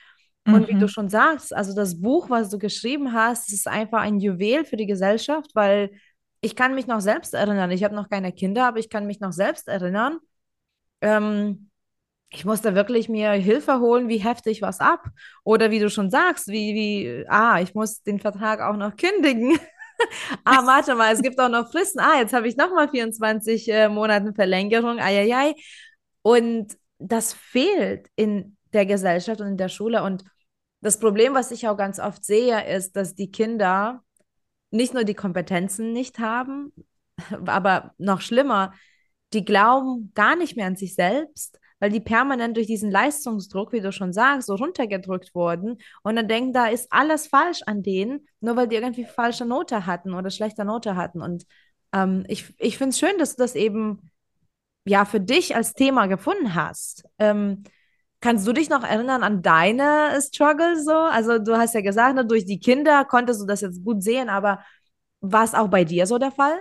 Und 0.46 0.62
mhm. 0.62 0.66
wie 0.68 0.74
du 0.74 0.86
mhm. 0.86 0.88
schon 0.88 1.08
sagst, 1.08 1.54
also 1.54 1.74
das 1.74 2.00
Buch, 2.00 2.28
was 2.28 2.50
du 2.50 2.58
geschrieben 2.58 3.12
hast, 3.12 3.52
ist 3.52 3.68
einfach 3.68 4.00
ein 4.00 4.18
Juwel 4.18 4.64
für 4.64 4.76
die 4.76 4.86
Gesellschaft, 4.86 5.50
weil 5.54 5.92
ich 6.40 6.56
kann 6.56 6.74
mich 6.74 6.88
noch 6.88 7.00
selbst 7.00 7.34
erinnern. 7.34 7.70
Ich 7.70 7.84
habe 7.84 7.94
noch 7.94 8.08
keine 8.08 8.32
Kinder, 8.32 8.66
aber 8.66 8.78
ich 8.78 8.90
kann 8.90 9.06
mich 9.06 9.20
noch 9.20 9.32
selbst 9.32 9.68
erinnern. 9.68 10.18
Ähm, 11.00 11.70
ich 12.30 12.44
musste 12.44 12.74
wirklich 12.74 13.08
mir 13.08 13.30
Hilfe 13.32 13.78
holen, 13.78 14.08
wie 14.08 14.18
heftig 14.18 14.62
was 14.62 14.80
ab. 14.80 15.06
Oder 15.44 15.70
wie 15.70 15.78
du 15.78 15.90
schon 15.90 16.10
sagst, 16.10 16.48
wie, 16.48 16.74
wie, 16.74 17.24
ah, 17.28 17.60
ich 17.60 17.74
muss 17.74 18.02
den 18.02 18.18
Vertrag 18.18 18.60
auch 18.60 18.76
noch 18.76 18.96
kündigen. 18.96 19.58
ah, 20.44 20.66
warte 20.66 20.94
mal, 20.94 21.12
es 21.12 21.22
gibt 21.22 21.40
auch 21.40 21.48
noch 21.48 21.70
Fristen. 21.70 22.00
Ah, 22.00 22.18
jetzt 22.18 22.32
habe 22.32 22.48
ich 22.48 22.56
nochmal 22.56 22.88
24 22.88 23.68
äh, 23.68 23.88
Monate 23.88 24.32
Verlängerung. 24.34 24.98
Eieiei. 24.98 25.54
Und 26.22 26.76
das 26.98 27.32
fehlt 27.32 28.08
in 28.16 28.56
der 28.72 28.86
Gesellschaft 28.86 29.40
und 29.40 29.48
in 29.48 29.56
der 29.56 29.68
Schule. 29.68 30.02
Und 30.02 30.24
das 30.80 30.98
Problem, 30.98 31.34
was 31.34 31.50
ich 31.50 31.68
auch 31.68 31.76
ganz 31.76 31.98
oft 31.98 32.24
sehe, 32.24 32.66
ist, 32.74 32.96
dass 32.96 33.14
die 33.14 33.30
Kinder 33.30 34.02
nicht 34.70 34.94
nur 34.94 35.04
die 35.04 35.14
Kompetenzen 35.14 35.92
nicht 35.92 36.18
haben, 36.18 36.72
aber 37.46 37.94
noch 37.98 38.20
schlimmer, 38.20 38.72
die 39.32 39.44
glauben 39.44 40.12
gar 40.14 40.36
nicht 40.36 40.56
mehr 40.56 40.66
an 40.66 40.76
sich 40.76 40.94
selbst 40.94 41.58
weil 41.82 41.90
die 41.90 41.98
permanent 41.98 42.56
durch 42.56 42.68
diesen 42.68 42.92
Leistungsdruck, 42.92 43.72
wie 43.72 43.80
du 43.80 43.90
schon 43.90 44.12
sagst, 44.12 44.46
so 44.46 44.54
runtergedrückt 44.54 45.34
wurden 45.34 45.78
und 46.04 46.14
dann 46.14 46.28
denken, 46.28 46.52
da 46.52 46.66
ist 46.68 46.86
alles 46.92 47.26
falsch 47.26 47.62
an 47.66 47.82
denen, 47.82 48.28
nur 48.40 48.54
weil 48.54 48.68
die 48.68 48.76
irgendwie 48.76 49.04
falsche 49.04 49.44
Note 49.44 49.84
hatten 49.84 50.14
oder 50.14 50.30
schlechte 50.30 50.64
Note 50.64 50.94
hatten. 50.94 51.20
Und 51.20 51.44
ähm, 51.92 52.24
ich, 52.28 52.54
ich 52.60 52.78
finde 52.78 52.90
es 52.90 53.00
schön, 53.00 53.18
dass 53.18 53.34
du 53.34 53.42
das 53.42 53.56
eben 53.56 54.12
ja 54.84 55.04
für 55.04 55.20
dich 55.20 55.56
als 55.56 55.74
Thema 55.74 56.06
gefunden 56.06 56.54
hast. 56.54 57.04
Ähm, 57.18 57.64
Kannst 58.20 58.46
du 58.46 58.52
dich 58.52 58.70
noch 58.70 58.84
erinnern 58.84 59.24
an 59.24 59.42
deine 59.42 60.16
Struggles 60.22 60.84
so? 60.84 60.92
Also 60.94 61.40
du 61.40 61.58
hast 61.58 61.74
ja 61.74 61.80
gesagt, 61.80 62.14
ne, 62.14 62.24
durch 62.24 62.44
die 62.44 62.60
Kinder 62.60 63.04
konntest 63.04 63.40
du 63.42 63.46
das 63.46 63.62
jetzt 63.62 63.82
gut 63.84 64.00
sehen, 64.00 64.28
aber 64.28 64.60
war 65.20 65.42
es 65.42 65.54
auch 65.54 65.66
bei 65.66 65.82
dir 65.82 66.06
so 66.06 66.18
der 66.18 66.30
Fall? 66.30 66.56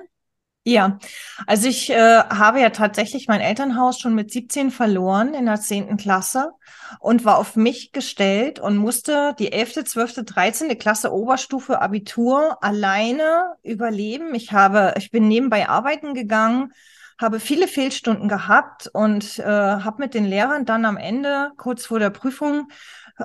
Ja, 0.64 1.00
also 1.48 1.68
ich 1.68 1.90
äh, 1.90 1.96
habe 1.96 2.62
ja 2.62 2.70
tatsächlich 2.70 3.28
mein 3.28 3.42
Elternhaus 3.42 4.00
schon 4.00 4.14
mit 4.14 4.32
17 4.32 4.70
verloren 4.70 5.34
in 5.34 5.48
der 5.48 5.60
10. 5.60 5.98
Klasse 5.98 6.52
und 7.00 7.26
war 7.26 7.40
auf 7.40 7.56
mich 7.56 7.92
gestellt 7.94 8.60
und 8.60 8.78
musste 8.78 9.36
die 9.40 9.52
11., 9.52 9.86
12., 9.86 10.24
13. 10.24 10.78
Klasse 10.78 11.12
Oberstufe 11.12 11.82
Abitur 11.82 12.64
alleine 12.64 13.56
überleben. 13.64 14.36
Ich 14.36 14.52
habe, 14.52 14.94
ich 14.98 15.10
bin 15.10 15.28
nebenbei 15.28 15.68
arbeiten 15.68 16.14
gegangen, 16.14 16.72
habe 17.20 17.40
viele 17.40 17.68
Fehlstunden 17.68 18.28
gehabt 18.30 18.88
und 18.94 19.40
äh, 19.40 19.44
habe 19.44 20.04
mit 20.04 20.14
den 20.14 20.26
Lehrern 20.26 20.66
dann 20.66 20.86
am 20.86 20.98
Ende, 20.98 21.52
kurz 21.58 21.88
vor 21.88 21.98
der 21.98 22.12
Prüfung, 22.12 22.68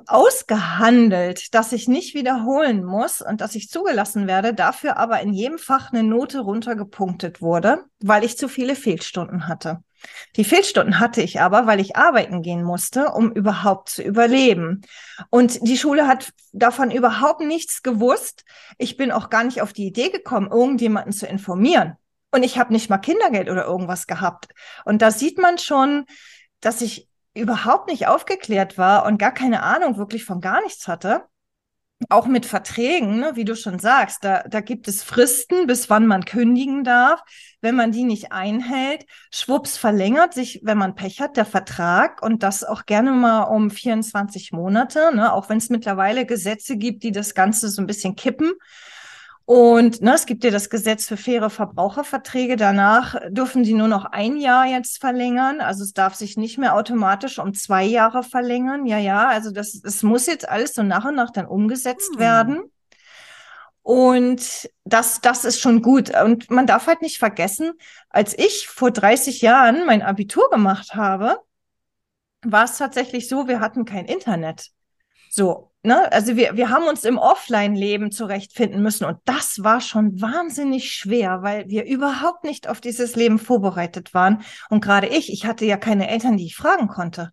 ausgehandelt, 0.06 1.54
dass 1.54 1.72
ich 1.72 1.88
nicht 1.88 2.14
wiederholen 2.14 2.84
muss 2.84 3.20
und 3.22 3.40
dass 3.40 3.54
ich 3.54 3.68
zugelassen 3.68 4.26
werde, 4.26 4.54
dafür 4.54 4.96
aber 4.96 5.20
in 5.20 5.32
jedem 5.32 5.58
Fach 5.58 5.92
eine 5.92 6.02
Note 6.02 6.40
runtergepunktet 6.40 7.40
wurde, 7.40 7.84
weil 8.00 8.24
ich 8.24 8.38
zu 8.38 8.48
viele 8.48 8.74
Fehlstunden 8.74 9.48
hatte. 9.48 9.82
Die 10.36 10.44
Fehlstunden 10.44 11.00
hatte 11.00 11.22
ich 11.22 11.40
aber, 11.40 11.66
weil 11.66 11.80
ich 11.80 11.96
arbeiten 11.96 12.42
gehen 12.42 12.62
musste, 12.62 13.12
um 13.12 13.32
überhaupt 13.32 13.88
zu 13.88 14.02
überleben. 14.02 14.82
Und 15.30 15.66
die 15.66 15.78
Schule 15.78 16.06
hat 16.06 16.32
davon 16.52 16.90
überhaupt 16.90 17.40
nichts 17.40 17.82
gewusst. 17.82 18.44
Ich 18.78 18.96
bin 18.96 19.10
auch 19.10 19.30
gar 19.30 19.44
nicht 19.44 19.62
auf 19.62 19.72
die 19.72 19.86
Idee 19.86 20.10
gekommen, 20.10 20.50
irgendjemanden 20.50 21.12
zu 21.12 21.26
informieren. 21.26 21.94
Und 22.30 22.42
ich 22.42 22.58
habe 22.58 22.72
nicht 22.72 22.90
mal 22.90 22.98
Kindergeld 22.98 23.48
oder 23.48 23.64
irgendwas 23.64 24.06
gehabt. 24.06 24.48
Und 24.84 25.00
da 25.00 25.10
sieht 25.10 25.38
man 25.38 25.58
schon, 25.58 26.04
dass 26.60 26.82
ich 26.82 27.08
überhaupt 27.36 27.88
nicht 27.88 28.06
aufgeklärt 28.06 28.78
war 28.78 29.06
und 29.06 29.18
gar 29.18 29.32
keine 29.32 29.62
Ahnung 29.62 29.98
wirklich 29.98 30.24
von 30.24 30.40
gar 30.40 30.62
nichts 30.62 30.88
hatte, 30.88 31.24
auch 32.10 32.26
mit 32.26 32.44
Verträgen, 32.44 33.20
ne, 33.20 33.32
wie 33.36 33.44
du 33.44 33.56
schon 33.56 33.78
sagst, 33.78 34.22
da, 34.22 34.42
da 34.42 34.60
gibt 34.60 34.86
es 34.86 35.02
Fristen, 35.02 35.66
bis 35.66 35.88
wann 35.88 36.06
man 36.06 36.24
kündigen 36.26 36.84
darf. 36.84 37.22
Wenn 37.62 37.74
man 37.74 37.90
die 37.90 38.04
nicht 38.04 38.32
einhält, 38.32 39.06
schwupps 39.32 39.78
verlängert 39.78 40.34
sich, 40.34 40.60
wenn 40.62 40.76
man 40.76 40.94
Pech 40.94 41.20
hat, 41.20 41.38
der 41.38 41.46
Vertrag 41.46 42.22
und 42.22 42.42
das 42.42 42.64
auch 42.64 42.84
gerne 42.84 43.12
mal 43.12 43.44
um 43.44 43.70
24 43.70 44.52
Monate, 44.52 45.14
ne, 45.14 45.32
auch 45.32 45.48
wenn 45.48 45.58
es 45.58 45.70
mittlerweile 45.70 46.26
Gesetze 46.26 46.76
gibt, 46.76 47.02
die 47.02 47.12
das 47.12 47.34
Ganze 47.34 47.70
so 47.70 47.80
ein 47.80 47.86
bisschen 47.86 48.14
kippen. 48.14 48.52
Und 49.46 50.02
ne, 50.02 50.14
es 50.14 50.26
gibt 50.26 50.42
ja 50.42 50.50
das 50.50 50.70
Gesetz 50.70 51.06
für 51.06 51.16
faire 51.16 51.50
Verbraucherverträge. 51.50 52.56
Danach 52.56 53.14
dürfen 53.28 53.62
die 53.62 53.74
nur 53.74 53.86
noch 53.86 54.04
ein 54.04 54.38
Jahr 54.38 54.66
jetzt 54.66 54.98
verlängern. 54.98 55.60
Also 55.60 55.84
es 55.84 55.92
darf 55.92 56.16
sich 56.16 56.36
nicht 56.36 56.58
mehr 56.58 56.74
automatisch 56.74 57.38
um 57.38 57.54
zwei 57.54 57.84
Jahre 57.84 58.24
verlängern. 58.24 58.86
Ja, 58.86 58.98
ja, 58.98 59.28
also 59.28 59.52
das, 59.52 59.80
es 59.84 60.02
muss 60.02 60.26
jetzt 60.26 60.48
alles 60.48 60.74
so 60.74 60.82
nach 60.82 61.04
und 61.04 61.14
nach 61.14 61.30
dann 61.30 61.46
umgesetzt 61.46 62.14
hm. 62.14 62.18
werden. 62.18 62.62
Und 63.82 64.68
das, 64.84 65.20
das 65.20 65.44
ist 65.44 65.60
schon 65.60 65.80
gut. 65.80 66.10
Und 66.20 66.50
man 66.50 66.66
darf 66.66 66.88
halt 66.88 67.00
nicht 67.00 67.18
vergessen, 67.18 67.70
als 68.10 68.36
ich 68.36 68.66
vor 68.66 68.90
30 68.90 69.42
Jahren 69.42 69.86
mein 69.86 70.02
Abitur 70.02 70.50
gemacht 70.50 70.96
habe, 70.96 71.38
war 72.42 72.64
es 72.64 72.78
tatsächlich 72.78 73.28
so, 73.28 73.46
wir 73.46 73.60
hatten 73.60 73.84
kein 73.84 74.06
Internet. 74.06 74.70
So, 75.30 75.70
ne? 75.86 76.12
Also 76.12 76.36
wir, 76.36 76.56
wir 76.56 76.70
haben 76.70 76.86
uns 76.86 77.04
im 77.04 77.18
Offline-Leben 77.18 78.10
zurechtfinden 78.10 78.82
müssen 78.82 79.04
und 79.04 79.18
das 79.24 79.62
war 79.62 79.80
schon 79.80 80.20
wahnsinnig 80.20 80.92
schwer, 80.92 81.42
weil 81.42 81.68
wir 81.68 81.84
überhaupt 81.86 82.44
nicht 82.44 82.68
auf 82.68 82.80
dieses 82.80 83.16
Leben 83.16 83.38
vorbereitet 83.38 84.12
waren. 84.12 84.42
Und 84.68 84.82
gerade 84.82 85.06
ich, 85.06 85.32
ich 85.32 85.46
hatte 85.46 85.64
ja 85.64 85.76
keine 85.76 86.08
Eltern, 86.08 86.36
die 86.36 86.46
ich 86.46 86.56
fragen 86.56 86.88
konnte. 86.88 87.32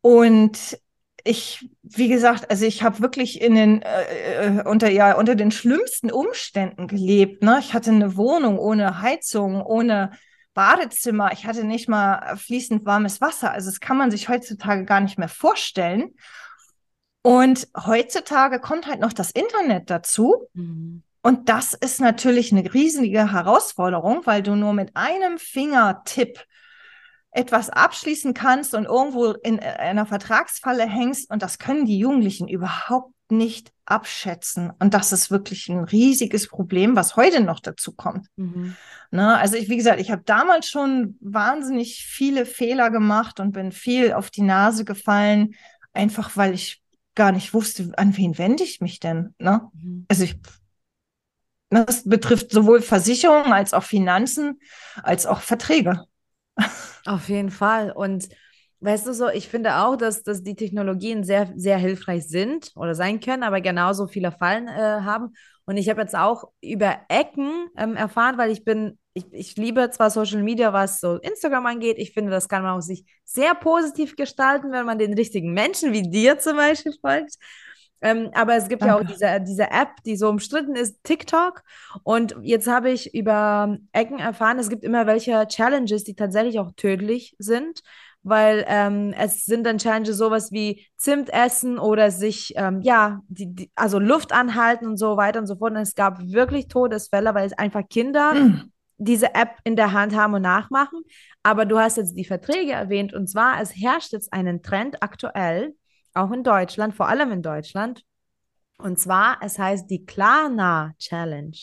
Und 0.00 0.78
ich, 1.24 1.70
wie 1.82 2.08
gesagt, 2.08 2.50
also 2.50 2.64
ich 2.66 2.82
habe 2.82 3.00
wirklich 3.00 3.40
in 3.40 3.54
den 3.54 3.82
äh, 3.82 4.58
äh, 4.58 4.62
unter 4.64 4.90
ja 4.90 5.14
unter 5.14 5.36
den 5.36 5.52
schlimmsten 5.52 6.10
Umständen 6.10 6.88
gelebt. 6.88 7.42
Ne? 7.42 7.58
Ich 7.60 7.74
hatte 7.74 7.90
eine 7.90 8.16
Wohnung 8.16 8.58
ohne 8.58 9.00
Heizung, 9.00 9.62
ohne 9.62 10.10
Badezimmer. 10.54 11.32
Ich 11.32 11.46
hatte 11.46 11.64
nicht 11.64 11.88
mal 11.88 12.36
fließend 12.36 12.84
warmes 12.84 13.20
Wasser. 13.20 13.52
Also 13.52 13.70
das 13.70 13.80
kann 13.80 13.96
man 13.96 14.10
sich 14.10 14.28
heutzutage 14.28 14.84
gar 14.84 15.00
nicht 15.00 15.18
mehr 15.18 15.28
vorstellen. 15.28 16.10
Und 17.22 17.68
heutzutage 17.76 18.58
kommt 18.58 18.86
halt 18.86 19.00
noch 19.00 19.12
das 19.12 19.30
Internet 19.30 19.90
dazu. 19.90 20.48
Mhm. 20.54 21.02
Und 21.22 21.48
das 21.48 21.72
ist 21.74 22.00
natürlich 22.00 22.50
eine 22.50 22.74
riesige 22.74 23.32
Herausforderung, 23.32 24.22
weil 24.24 24.42
du 24.42 24.56
nur 24.56 24.72
mit 24.72 24.96
einem 24.96 25.38
Fingertipp 25.38 26.44
etwas 27.30 27.70
abschließen 27.70 28.34
kannst 28.34 28.74
und 28.74 28.84
irgendwo 28.84 29.30
in 29.30 29.60
einer 29.60 30.04
Vertragsfalle 30.04 30.84
hängst. 30.84 31.30
Und 31.30 31.42
das 31.42 31.58
können 31.58 31.86
die 31.86 31.98
Jugendlichen 31.98 32.48
überhaupt 32.48 33.14
nicht 33.30 33.72
abschätzen. 33.86 34.72
Und 34.80 34.92
das 34.92 35.12
ist 35.12 35.30
wirklich 35.30 35.68
ein 35.68 35.84
riesiges 35.84 36.48
Problem, 36.48 36.96
was 36.96 37.16
heute 37.16 37.40
noch 37.40 37.60
dazu 37.60 37.92
kommt. 37.92 38.26
Mhm. 38.36 38.76
Ne? 39.10 39.38
Also 39.38 39.56
ich, 39.56 39.68
wie 39.68 39.76
gesagt, 39.76 40.00
ich 40.00 40.10
habe 40.10 40.22
damals 40.26 40.68
schon 40.68 41.16
wahnsinnig 41.20 42.04
viele 42.04 42.44
Fehler 42.44 42.90
gemacht 42.90 43.40
und 43.40 43.52
bin 43.52 43.72
viel 43.72 44.12
auf 44.12 44.30
die 44.30 44.42
Nase 44.42 44.84
gefallen, 44.84 45.54
einfach 45.94 46.36
weil 46.36 46.52
ich 46.52 46.81
gar 47.14 47.32
nicht 47.32 47.54
wusste, 47.54 47.92
an 47.96 48.16
wen 48.16 48.38
wende 48.38 48.64
ich 48.64 48.80
mich 48.80 49.00
denn. 49.00 49.34
Ne? 49.38 49.68
Mhm. 49.74 50.06
Also 50.08 50.24
ich, 50.24 50.38
das 51.70 52.08
betrifft 52.08 52.50
sowohl 52.50 52.82
Versicherungen 52.82 53.52
als 53.52 53.74
auch 53.74 53.82
Finanzen, 53.82 54.60
als 55.02 55.26
auch 55.26 55.40
Verträge. 55.40 56.04
Auf 57.06 57.28
jeden 57.28 57.50
Fall. 57.50 57.92
Und 57.92 58.28
weißt 58.80 59.06
du 59.06 59.14
so, 59.14 59.28
ich 59.28 59.48
finde 59.48 59.76
auch, 59.76 59.96
dass, 59.96 60.22
dass 60.22 60.42
die 60.42 60.56
Technologien 60.56 61.24
sehr, 61.24 61.52
sehr 61.56 61.78
hilfreich 61.78 62.28
sind 62.28 62.72
oder 62.76 62.94
sein 62.94 63.20
können, 63.20 63.42
aber 63.42 63.60
genauso 63.60 64.06
viele 64.06 64.32
Fallen 64.32 64.68
äh, 64.68 65.02
haben. 65.02 65.34
Und 65.64 65.76
ich 65.76 65.88
habe 65.88 66.00
jetzt 66.00 66.16
auch 66.16 66.44
über 66.60 66.98
Ecken 67.08 67.68
ähm, 67.76 67.96
erfahren, 67.96 68.38
weil 68.38 68.50
ich 68.50 68.64
bin 68.64 68.98
ich, 69.14 69.26
ich 69.32 69.56
liebe 69.56 69.90
zwar 69.90 70.10
Social 70.10 70.42
Media, 70.42 70.72
was 70.72 71.00
so 71.00 71.16
Instagram 71.16 71.66
angeht. 71.66 71.98
Ich 71.98 72.12
finde, 72.12 72.30
das 72.30 72.48
kann 72.48 72.62
man 72.62 72.78
auch 72.78 72.82
sich 72.82 73.04
sehr 73.24 73.54
positiv 73.54 74.16
gestalten, 74.16 74.72
wenn 74.72 74.86
man 74.86 74.98
den 74.98 75.14
richtigen 75.14 75.52
Menschen 75.52 75.92
wie 75.92 76.02
dir 76.02 76.38
zum 76.38 76.56
Beispiel 76.56 76.94
folgt. 77.00 77.36
Ähm, 78.00 78.30
aber 78.34 78.56
es 78.56 78.68
gibt 78.68 78.82
Danke. 78.82 78.94
ja 78.94 79.00
auch 79.00 79.06
diese, 79.06 79.40
diese 79.46 79.70
App, 79.70 80.02
die 80.04 80.16
so 80.16 80.28
umstritten 80.28 80.74
ist, 80.74 81.02
TikTok. 81.04 81.62
Und 82.02 82.34
jetzt 82.42 82.66
habe 82.66 82.90
ich 82.90 83.14
über 83.14 83.78
Ecken 83.92 84.18
erfahren, 84.18 84.58
es 84.58 84.68
gibt 84.68 84.82
immer 84.82 85.06
welche 85.06 85.46
Challenges, 85.46 86.02
die 86.02 86.14
tatsächlich 86.14 86.58
auch 86.58 86.72
tödlich 86.72 87.36
sind, 87.38 87.82
weil 88.24 88.64
ähm, 88.66 89.14
es 89.16 89.44
sind 89.44 89.64
dann 89.64 89.78
Challenges 89.78 90.16
sowas 90.16 90.50
wie 90.50 90.86
Zimt 90.96 91.32
essen 91.32 91.78
oder 91.78 92.10
sich, 92.10 92.54
ähm, 92.56 92.80
ja, 92.82 93.20
die, 93.28 93.54
die, 93.54 93.70
also 93.76 94.00
Luft 94.00 94.32
anhalten 94.32 94.86
und 94.86 94.96
so 94.96 95.16
weiter 95.16 95.38
und 95.38 95.46
so 95.46 95.56
fort. 95.56 95.72
Und 95.72 95.78
es 95.78 95.94
gab 95.94 96.20
wirklich 96.20 96.66
Todesfälle, 96.66 97.34
weil 97.34 97.46
es 97.46 97.52
einfach 97.52 97.82
Kinder 97.88 98.34
mhm. 98.34 98.72
diese 99.04 99.34
App 99.34 99.56
in 99.64 99.76
der 99.76 99.92
Hand 99.92 100.14
haben 100.14 100.34
und 100.34 100.42
nachmachen. 100.42 101.02
Aber 101.42 101.64
du 101.64 101.78
hast 101.78 101.96
jetzt 101.96 102.14
die 102.14 102.24
Verträge 102.24 102.72
erwähnt 102.72 103.12
und 103.12 103.28
zwar, 103.28 103.60
es 103.60 103.74
herrscht 103.74 104.12
jetzt 104.12 104.32
einen 104.32 104.62
Trend 104.62 105.02
aktuell, 105.02 105.74
auch 106.14 106.30
in 106.30 106.44
Deutschland, 106.44 106.94
vor 106.94 107.08
allem 107.08 107.32
in 107.32 107.42
Deutschland. 107.42 108.02
Und 108.78 108.98
zwar, 108.98 109.38
es 109.42 109.58
heißt 109.58 109.90
die 109.90 110.04
Klarna 110.04 110.92
Challenge. 110.98 111.56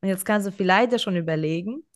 Und 0.00 0.08
jetzt 0.08 0.24
kannst 0.24 0.46
du 0.46 0.52
vielleicht 0.52 0.92
ja 0.92 0.98
schon 0.98 1.16
überlegen, 1.16 1.86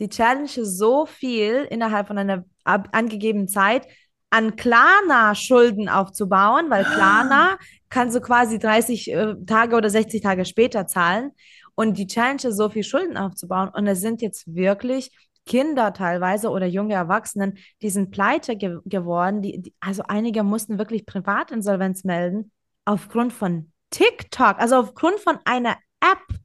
die 0.00 0.08
Challenge 0.08 0.44
ist 0.44 0.78
so 0.78 1.06
viel 1.06 1.66
innerhalb 1.70 2.06
von 2.06 2.18
einer 2.18 2.44
angegebenen 2.64 3.48
Zeit 3.48 3.86
an 4.30 4.56
Klarna-Schulden 4.56 5.88
aufzubauen, 5.88 6.70
weil 6.70 6.84
Klarna 6.84 7.58
kannst 7.88 8.14
du 8.14 8.20
quasi 8.20 8.58
30 8.58 9.10
äh, 9.10 9.34
Tage 9.46 9.74
oder 9.74 9.90
60 9.90 10.22
Tage 10.22 10.44
später 10.44 10.86
zahlen. 10.86 11.32
Und 11.78 11.96
die 11.96 12.08
Challenge 12.08 12.42
ist 12.42 12.56
so 12.56 12.68
viel 12.68 12.82
Schulden 12.82 13.16
aufzubauen. 13.16 13.68
Und 13.68 13.86
es 13.86 14.00
sind 14.00 14.20
jetzt 14.20 14.52
wirklich 14.52 15.16
Kinder 15.46 15.92
teilweise 15.92 16.50
oder 16.50 16.66
junge 16.66 16.94
Erwachsenen, 16.94 17.56
die 17.82 17.90
sind 17.90 18.10
pleite 18.10 18.56
ge 18.56 18.80
geworden. 18.84 19.42
Die, 19.42 19.62
die, 19.62 19.74
also 19.78 20.02
einige 20.08 20.42
mussten 20.42 20.76
wirklich 20.76 21.06
Privatinsolvenz 21.06 22.02
melden 22.02 22.50
aufgrund 22.84 23.32
von 23.32 23.70
TikTok, 23.90 24.58
also 24.58 24.74
aufgrund 24.74 25.20
von 25.20 25.38
einer 25.44 25.76
App. 26.00 26.40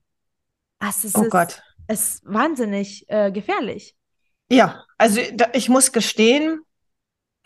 Ist 0.88 1.18
oh 1.18 1.24
es? 1.24 1.30
Gott 1.32 1.64
ist 1.88 2.22
wahnsinnig 2.26 3.06
äh, 3.08 3.32
gefährlich. 3.32 3.96
Ja, 4.52 4.86
also 5.00 5.20
ich 5.54 5.68
muss 5.68 5.92
gestehen, 5.94 6.62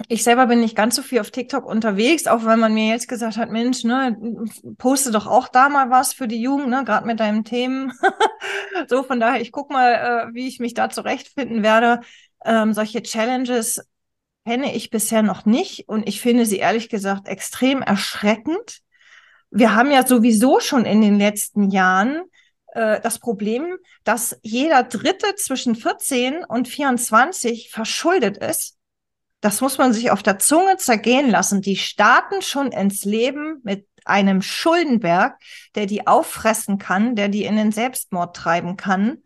ich 0.08 0.24
selber 0.24 0.46
bin 0.46 0.60
nicht 0.60 0.76
ganz 0.76 0.96
so 0.96 1.02
viel 1.02 1.20
auf 1.20 1.32
TikTok 1.32 1.66
unterwegs, 1.66 2.28
auch 2.28 2.46
wenn 2.46 2.60
man 2.60 2.74
mir 2.74 2.88
jetzt 2.88 3.08
gesagt 3.08 3.38
hat, 3.38 3.50
Mensch, 3.52 3.84
ne, 3.84 4.16
poste 4.78 5.12
doch 5.12 5.26
auch 5.26 5.48
da 5.48 5.70
mal 5.70 5.90
was 5.90 6.14
für 6.14 6.28
die 6.28 6.42
Jugend, 6.42 6.70
ne, 6.70 6.84
gerade 6.86 7.08
mit 7.08 7.20
deinen 7.20 7.44
Themen. 7.44 7.92
so, 8.88 9.04
von 9.04 9.20
daher, 9.20 9.42
ich 9.42 9.52
guck 9.52 9.72
mal, 9.72 10.30
äh, 10.30 10.34
wie 10.34 10.48
ich 10.48 10.60
mich 10.60 10.76
da 10.76 10.90
zurechtfinden 10.90 11.64
werde. 11.64 12.02
Ähm, 12.46 12.74
solche 12.74 13.02
Challenges 13.02 13.82
kenne 14.46 14.76
ich 14.76 14.92
bisher 14.92 15.24
noch 15.24 15.46
nicht 15.46 15.90
und 15.90 16.08
ich 16.08 16.22
finde 16.22 16.46
sie 16.46 16.58
ehrlich 16.58 16.90
gesagt 16.90 17.28
extrem 17.28 17.82
erschreckend. 17.82 18.80
Wir 19.50 19.76
haben 19.76 19.92
ja 19.92 20.06
sowieso 20.06 20.60
schon 20.60 20.86
in 20.86 21.02
den 21.02 21.18
letzten 21.18 21.72
Jahren 21.72 22.22
äh, 22.74 23.02
das 23.02 23.20
Problem, 23.20 23.78
dass 24.04 24.38
jeder 24.44 24.84
Dritte 24.84 25.36
zwischen 25.36 25.76
14 25.76 26.46
und 26.46 26.68
24 26.68 27.72
verschuldet 27.72 28.38
ist. 28.38 28.77
Das 29.42 29.62
muss 29.62 29.78
man 29.78 29.94
sich 29.94 30.12
auf 30.12 30.24
der 30.24 30.40
Zunge 30.40 30.78
zergehen 30.78 31.30
lassen. 31.30 31.62
Die 31.62 31.78
starten 31.78 32.42
schon 32.42 32.72
ins 32.72 33.06
Leben 33.06 33.60
mit 33.64 33.88
einem 34.06 34.42
Schuldenberg, 34.42 35.38
der 35.76 35.86
die 35.86 36.08
auffressen 36.08 36.78
kann, 36.78 37.16
der 37.16 37.30
die 37.30 37.44
in 37.44 37.56
den 37.56 37.72
Selbstmord 37.72 38.36
treiben 38.36 38.78
kann. 38.78 39.20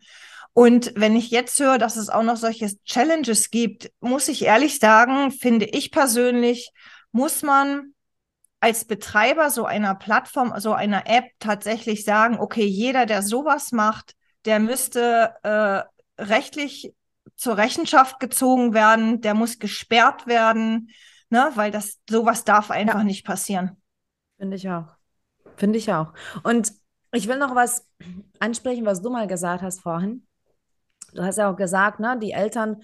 Und 0.54 0.92
wenn 0.96 1.16
ich 1.16 1.30
jetzt 1.30 1.58
höre, 1.60 1.78
dass 1.78 1.96
es 1.96 2.10
auch 2.10 2.22
noch 2.22 2.36
solche 2.36 2.70
Challenges 2.84 3.50
gibt, 3.50 3.90
muss 4.00 4.28
ich 4.28 4.44
ehrlich 4.44 4.78
sagen, 4.78 5.30
finde 5.30 5.64
ich 5.64 5.90
persönlich, 5.90 6.70
muss 7.10 7.42
man 7.42 7.94
als 8.60 8.84
Betreiber 8.84 9.50
so 9.50 9.64
einer 9.64 9.94
Plattform, 9.94 10.52
so 10.58 10.72
einer 10.72 11.06
App 11.06 11.24
tatsächlich 11.40 12.04
sagen, 12.04 12.38
okay, 12.38 12.64
jeder, 12.64 13.06
der 13.06 13.22
sowas 13.22 13.72
macht, 13.72 14.14
der 14.44 14.60
müsste 14.60 15.34
äh, 15.42 16.22
rechtlich 16.22 16.92
zur 17.42 17.56
Rechenschaft 17.56 18.20
gezogen 18.20 18.72
werden, 18.72 19.20
der 19.20 19.34
muss 19.34 19.58
gesperrt 19.58 20.28
werden, 20.28 20.90
ne, 21.28 21.50
weil 21.56 21.72
das 21.72 21.98
sowas 22.08 22.44
darf 22.44 22.70
einfach 22.70 23.00
ja. 23.00 23.04
nicht 23.04 23.26
passieren. 23.26 23.82
Finde 24.38 24.56
ich 24.56 24.70
auch. 24.70 24.94
Finde 25.56 25.76
ich 25.76 25.92
auch. 25.92 26.12
Und 26.44 26.72
ich 27.10 27.26
will 27.26 27.38
noch 27.38 27.56
was 27.56 27.84
ansprechen, 28.38 28.86
was 28.86 29.02
du 29.02 29.10
mal 29.10 29.26
gesagt 29.26 29.62
hast 29.62 29.80
vorhin. 29.80 30.24
Du 31.14 31.24
hast 31.24 31.36
ja 31.36 31.50
auch 31.50 31.56
gesagt, 31.56 31.98
ne, 31.98 32.16
die 32.16 32.30
Eltern 32.30 32.80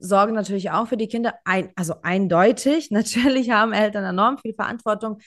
sorgen 0.00 0.32
natürlich 0.32 0.70
auch 0.70 0.88
für 0.88 0.96
die 0.96 1.08
Kinder. 1.08 1.34
Ein, 1.44 1.70
also 1.76 1.96
eindeutig, 2.00 2.90
natürlich 2.90 3.50
haben 3.50 3.74
Eltern 3.74 4.04
enorm 4.04 4.38
viel 4.38 4.54
Verantwortung. 4.54 5.18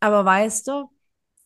Aber 0.00 0.26
weißt 0.26 0.68
du, 0.68 0.90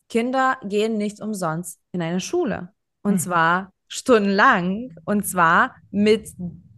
Kinder 0.09 0.59
gehen 0.65 0.99
nicht 0.99 1.21
umsonst 1.21 1.79
in 1.93 2.03
eine 2.03 2.19
Schule. 2.19 2.73
Und 3.03 3.15
mhm. 3.15 3.19
zwar 3.19 3.73
stundenlang. 3.87 4.97
Und 5.05 5.27
zwar 5.27 5.77
mit, 5.93 6.31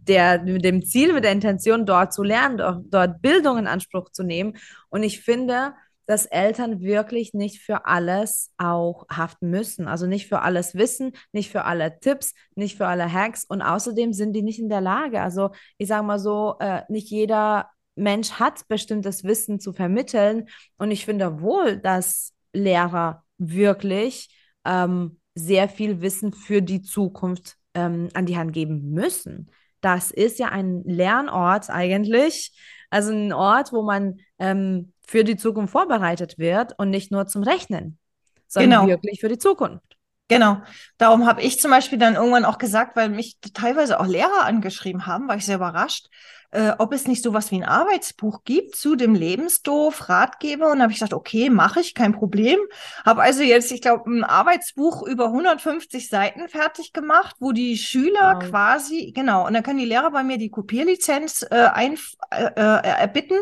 der, 0.07 0.41
mit 0.43 0.63
dem 0.63 0.83
Ziel, 0.83 1.13
mit 1.13 1.23
der 1.23 1.31
Intention, 1.31 1.85
dort 1.85 2.13
zu 2.13 2.23
lernen, 2.23 2.57
dort, 2.57 2.85
dort 2.89 3.21
Bildung 3.21 3.57
in 3.57 3.67
Anspruch 3.67 4.11
zu 4.11 4.23
nehmen. 4.23 4.57
Und 4.89 5.03
ich 5.03 5.21
finde, 5.21 5.73
dass 6.05 6.25
Eltern 6.25 6.81
wirklich 6.81 7.33
nicht 7.33 7.61
für 7.61 7.85
alles 7.85 8.51
auch 8.57 9.05
haften 9.11 9.49
müssen. 9.49 9.87
Also 9.87 10.05
nicht 10.05 10.27
für 10.27 10.41
alles 10.41 10.75
Wissen, 10.75 11.13
nicht 11.31 11.51
für 11.51 11.65
alle 11.65 11.99
Tipps, 11.99 12.33
nicht 12.55 12.77
für 12.77 12.87
alle 12.87 13.11
Hacks. 13.11 13.43
Und 13.43 13.61
außerdem 13.61 14.13
sind 14.13 14.33
die 14.33 14.43
nicht 14.43 14.59
in 14.59 14.69
der 14.69 14.81
Lage. 14.81 15.21
Also 15.21 15.51
ich 15.77 15.87
sage 15.87 16.05
mal 16.05 16.19
so, 16.19 16.55
äh, 16.59 16.83
nicht 16.89 17.09
jeder 17.09 17.69
Mensch 17.95 18.33
hat 18.33 18.67
bestimmtes 18.67 19.23
Wissen 19.23 19.59
zu 19.59 19.73
vermitteln. 19.73 20.47
Und 20.77 20.91
ich 20.91 21.05
finde 21.05 21.41
wohl, 21.41 21.77
dass 21.77 22.33
Lehrer 22.53 23.23
wirklich 23.37 24.29
ähm, 24.65 25.19
sehr 25.33 25.67
viel 25.67 26.01
Wissen 26.01 26.33
für 26.33 26.61
die 26.61 26.81
Zukunft 26.81 27.57
ähm, 27.73 28.09
an 28.13 28.25
die 28.25 28.37
Hand 28.37 28.53
geben 28.53 28.91
müssen. 28.91 29.49
Das 29.85 30.09
ist 30.09 30.39
ja 30.39 30.47
ein 30.47 30.81
Lernort 30.83 31.69
eigentlich. 31.69 32.51
Also 32.89 33.11
ein 33.11 33.31
Ort, 33.31 33.71
wo 33.71 33.83
man 33.83 34.17
ähm, 34.39 34.93
für 35.05 35.23
die 35.23 35.37
Zukunft 35.37 35.73
vorbereitet 35.73 36.39
wird 36.39 36.73
und 36.79 36.89
nicht 36.89 37.11
nur 37.11 37.27
zum 37.27 37.43
Rechnen, 37.43 37.99
sondern 38.47 38.81
genau. 38.81 38.87
wirklich 38.87 39.19
für 39.19 39.29
die 39.29 39.37
Zukunft. 39.37 39.94
Genau. 40.27 40.57
Darum 40.97 41.27
habe 41.27 41.41
ich 41.41 41.59
zum 41.59 41.69
Beispiel 41.69 41.99
dann 41.99 42.15
irgendwann 42.15 42.45
auch 42.45 42.57
gesagt, 42.57 42.95
weil 42.95 43.09
mich 43.09 43.37
teilweise 43.53 43.99
auch 43.99 44.07
Lehrer 44.07 44.45
angeschrieben 44.45 45.05
haben, 45.05 45.27
war 45.27 45.35
ich 45.35 45.45
sehr 45.45 45.57
überrascht, 45.57 46.07
äh, 46.49 46.71
ob 46.79 46.93
es 46.93 47.05
nicht 47.05 47.21
sowas 47.21 47.51
wie 47.51 47.57
ein 47.57 47.63
Arbeitsbuch 47.63 48.43
gibt 48.43 48.75
zu 48.75 48.95
dem 48.95 49.13
Lebensdorf, 49.13 50.09
Ratgeber. 50.09 50.71
Und 50.71 50.81
habe 50.81 50.91
ich 50.91 50.97
gesagt, 50.97 51.13
okay, 51.13 51.51
mache 51.51 51.79
ich, 51.79 51.93
kein 51.93 52.13
Problem. 52.13 52.57
Habe 53.05 53.21
also 53.21 53.43
jetzt, 53.43 53.71
ich 53.71 53.81
glaube, 53.81 54.09
ein 54.09 54.23
Arbeitsbuch 54.23 55.05
über 55.05 55.25
150 55.25 56.09
Seiten 56.09 56.49
fertig 56.49 56.91
gemacht, 56.91 57.35
wo 57.39 57.51
die 57.51 57.77
Schüler 57.77 58.39
wow. 58.39 58.49
quasi, 58.49 59.11
genau, 59.13 59.45
und 59.45 59.53
dann 59.53 59.61
können 59.61 59.79
die 59.79 59.85
Lehrer 59.85 60.09
bei 60.09 60.23
mir 60.23 60.39
die 60.39 60.49
Kopierlizenz 60.49 61.45
äh, 61.51 61.67
ein, 61.71 61.99
äh, 62.31 62.45
äh 62.55 62.87
erbitten. 62.87 63.37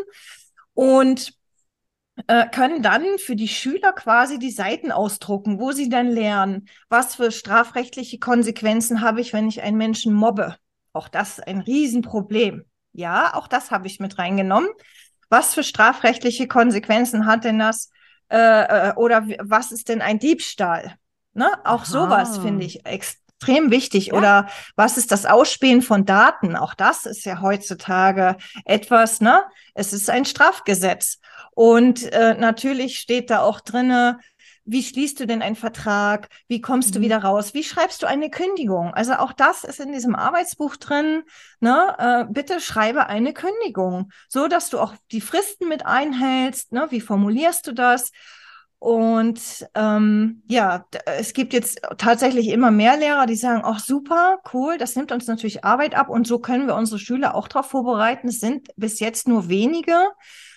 Und 0.74 1.32
äh, 2.26 2.46
können 2.48 2.82
dann 2.82 3.18
für 3.18 3.36
die 3.36 3.48
Schüler 3.48 3.92
quasi 3.92 4.38
die 4.38 4.50
Seiten 4.50 4.92
ausdrucken, 4.92 5.58
wo 5.58 5.72
sie 5.72 5.88
dann 5.88 6.08
lernen, 6.08 6.68
was 6.88 7.16
für 7.16 7.32
strafrechtliche 7.32 8.18
Konsequenzen 8.18 9.00
habe 9.00 9.20
ich, 9.20 9.32
wenn 9.32 9.48
ich 9.48 9.62
einen 9.62 9.76
Menschen 9.76 10.14
mobbe. 10.14 10.56
Auch 10.92 11.08
das 11.08 11.38
ist 11.38 11.46
ein 11.46 11.60
Riesenproblem. 11.60 12.64
Ja, 12.92 13.34
auch 13.34 13.48
das 13.48 13.72
habe 13.72 13.88
ich 13.88 13.98
mit 13.98 14.18
reingenommen. 14.18 14.68
Was 15.28 15.54
für 15.54 15.64
strafrechtliche 15.64 16.46
Konsequenzen 16.46 17.26
hat 17.26 17.44
denn 17.44 17.58
das? 17.58 17.90
Äh, 18.28 18.90
äh 18.90 18.94
oder 18.94 19.26
was 19.40 19.72
ist 19.72 19.88
denn 19.88 20.00
ein 20.00 20.20
Diebstahl? 20.20 20.94
Ne? 21.32 21.50
Auch 21.64 21.82
Aha. 21.82 21.84
sowas 21.84 22.38
finde 22.38 22.64
ich 22.64 22.86
extrem 22.86 23.72
wichtig. 23.72 24.06
Ja. 24.06 24.14
Oder 24.14 24.48
was 24.76 24.96
ist 24.96 25.10
das 25.10 25.26
Ausspähen 25.26 25.82
von 25.82 26.04
Daten? 26.04 26.54
Auch 26.54 26.74
das 26.74 27.06
ist 27.06 27.24
ja 27.24 27.40
heutzutage 27.40 28.36
etwas, 28.64 29.20
ne? 29.20 29.42
Es 29.74 29.92
ist 29.92 30.08
ein 30.08 30.24
Strafgesetz. 30.24 31.18
Und 31.54 32.12
äh, 32.12 32.34
natürlich 32.34 32.98
steht 32.98 33.30
da 33.30 33.42
auch 33.42 33.60
drinne, 33.60 34.18
wie 34.64 34.82
schließt 34.82 35.20
du 35.20 35.26
denn 35.26 35.42
einen 35.42 35.56
Vertrag? 35.56 36.28
Wie 36.48 36.60
kommst 36.60 36.90
mhm. 36.90 36.94
du 36.94 37.00
wieder 37.02 37.18
raus? 37.18 37.54
Wie 37.54 37.64
schreibst 37.64 38.02
du 38.02 38.06
eine 38.06 38.30
Kündigung? 38.30 38.94
Also 38.94 39.14
auch 39.14 39.32
das 39.32 39.62
ist 39.62 39.78
in 39.78 39.92
diesem 39.92 40.14
Arbeitsbuch 40.14 40.76
drin. 40.76 41.22
Ne? 41.60 41.94
Äh, 41.98 42.32
bitte 42.32 42.60
schreibe 42.60 43.06
eine 43.06 43.34
Kündigung, 43.34 44.10
so 44.28 44.48
dass 44.48 44.70
du 44.70 44.80
auch 44.80 44.94
die 45.12 45.20
Fristen 45.20 45.68
mit 45.68 45.84
einhältst. 45.84 46.72
Ne? 46.72 46.86
Wie 46.90 47.00
formulierst 47.00 47.66
du 47.66 47.72
das? 47.72 48.10
Und 48.78 49.66
ähm, 49.74 50.42
ja, 50.46 50.84
es 51.06 51.32
gibt 51.32 51.54
jetzt 51.54 51.80
tatsächlich 51.96 52.48
immer 52.48 52.70
mehr 52.70 52.98
Lehrer, 52.98 53.24
die 53.24 53.36
sagen, 53.36 53.62
ach 53.64 53.78
super, 53.78 54.40
cool, 54.52 54.76
das 54.76 54.94
nimmt 54.94 55.10
uns 55.10 55.26
natürlich 55.26 55.64
Arbeit 55.64 55.94
ab 55.94 56.10
und 56.10 56.26
so 56.26 56.38
können 56.38 56.66
wir 56.66 56.74
unsere 56.74 56.98
Schüler 56.98 57.34
auch 57.34 57.48
darauf 57.48 57.70
vorbereiten. 57.70 58.28
Es 58.28 58.40
sind 58.40 58.68
bis 58.76 59.00
jetzt 59.00 59.26
nur 59.26 59.48
wenige. 59.48 59.96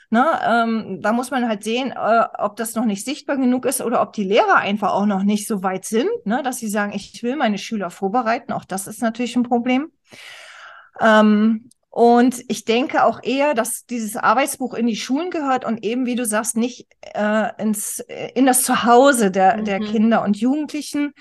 Ne, 0.09 0.25
ähm, 0.45 1.01
da 1.01 1.11
muss 1.11 1.31
man 1.31 1.49
halt 1.49 1.65
sehen, 1.65 1.91
äh, 1.91 2.25
ob 2.37 2.55
das 2.55 2.75
noch 2.75 2.85
nicht 2.85 3.03
sichtbar 3.03 3.35
genug 3.35 3.65
ist 3.65 3.81
oder 3.81 4.01
ob 4.01 4.13
die 4.13 4.23
Lehrer 4.23 4.55
einfach 4.55 4.93
auch 4.93 5.05
noch 5.05 5.23
nicht 5.23 5.47
so 5.47 5.63
weit 5.63 5.83
sind, 5.83 6.09
ne, 6.23 6.41
dass 6.43 6.59
sie 6.59 6.69
sagen, 6.69 6.93
ich 6.93 7.21
will 7.23 7.35
meine 7.35 7.57
Schüler 7.57 7.89
vorbereiten. 7.89 8.53
Auch 8.53 8.63
das 8.63 8.87
ist 8.87 9.01
natürlich 9.01 9.35
ein 9.35 9.43
Problem. 9.43 9.91
Ähm, 11.01 11.69
und 11.89 12.43
ich 12.47 12.63
denke 12.63 13.03
auch 13.03 13.21
eher, 13.23 13.53
dass 13.53 13.85
dieses 13.85 14.15
Arbeitsbuch 14.15 14.75
in 14.75 14.85
die 14.85 14.95
Schulen 14.95 15.31
gehört 15.31 15.65
und 15.65 15.83
eben, 15.83 16.05
wie 16.05 16.15
du 16.15 16.25
sagst, 16.25 16.55
nicht 16.55 16.87
äh, 17.01 17.49
ins, 17.61 17.99
in 18.35 18.45
das 18.45 18.63
Zuhause 18.63 19.31
der, 19.31 19.57
mhm. 19.57 19.65
der 19.65 19.79
Kinder 19.79 20.23
und 20.23 20.37
Jugendlichen, 20.37 21.13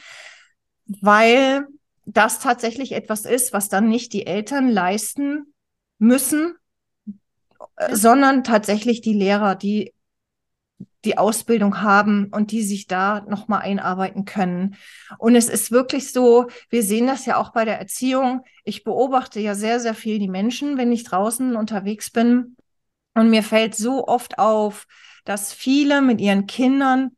weil 1.01 1.67
das 2.05 2.41
tatsächlich 2.41 2.93
etwas 2.93 3.25
ist, 3.25 3.53
was 3.53 3.69
dann 3.69 3.89
nicht 3.89 4.13
die 4.13 4.27
Eltern 4.27 4.69
leisten 4.69 5.55
müssen. 5.99 6.57
Sondern 7.91 8.45
tatsächlich 8.45 9.01
die 9.01 9.15
Lehrer, 9.15 9.55
die 9.55 9.93
die 11.05 11.19
Ausbildung 11.19 11.83
haben 11.83 12.29
und 12.33 12.51
die 12.51 12.63
sich 12.63 12.87
da 12.87 13.25
nochmal 13.29 13.63
einarbeiten 13.63 14.25
können. 14.25 14.77
Und 15.19 15.37
es 15.37 15.49
ist 15.49 15.71
wirklich 15.71 16.13
so, 16.13 16.49
wir 16.69 16.83
sehen 16.83 17.07
das 17.07 17.27
ja 17.27 17.37
auch 17.37 17.53
bei 17.53 17.65
der 17.65 17.79
Erziehung. 17.79 18.45
Ich 18.65 18.83
beobachte 18.83 19.41
ja 19.41 19.55
sehr, 19.55 19.79
sehr 19.79 19.95
viel 19.95 20.19
die 20.19 20.29
Menschen, 20.29 20.77
wenn 20.77 20.93
ich 20.93 21.05
draußen 21.05 21.55
unterwegs 21.55 22.11
bin. 22.11 22.57
Und 23.15 23.31
mir 23.31 23.43
fällt 23.43 23.75
so 23.75 24.07
oft 24.07 24.39
auf, 24.39 24.87
dass 25.25 25.53
viele 25.53 26.03
mit 26.03 26.21
ihren 26.21 26.47
Kindern 26.47 27.17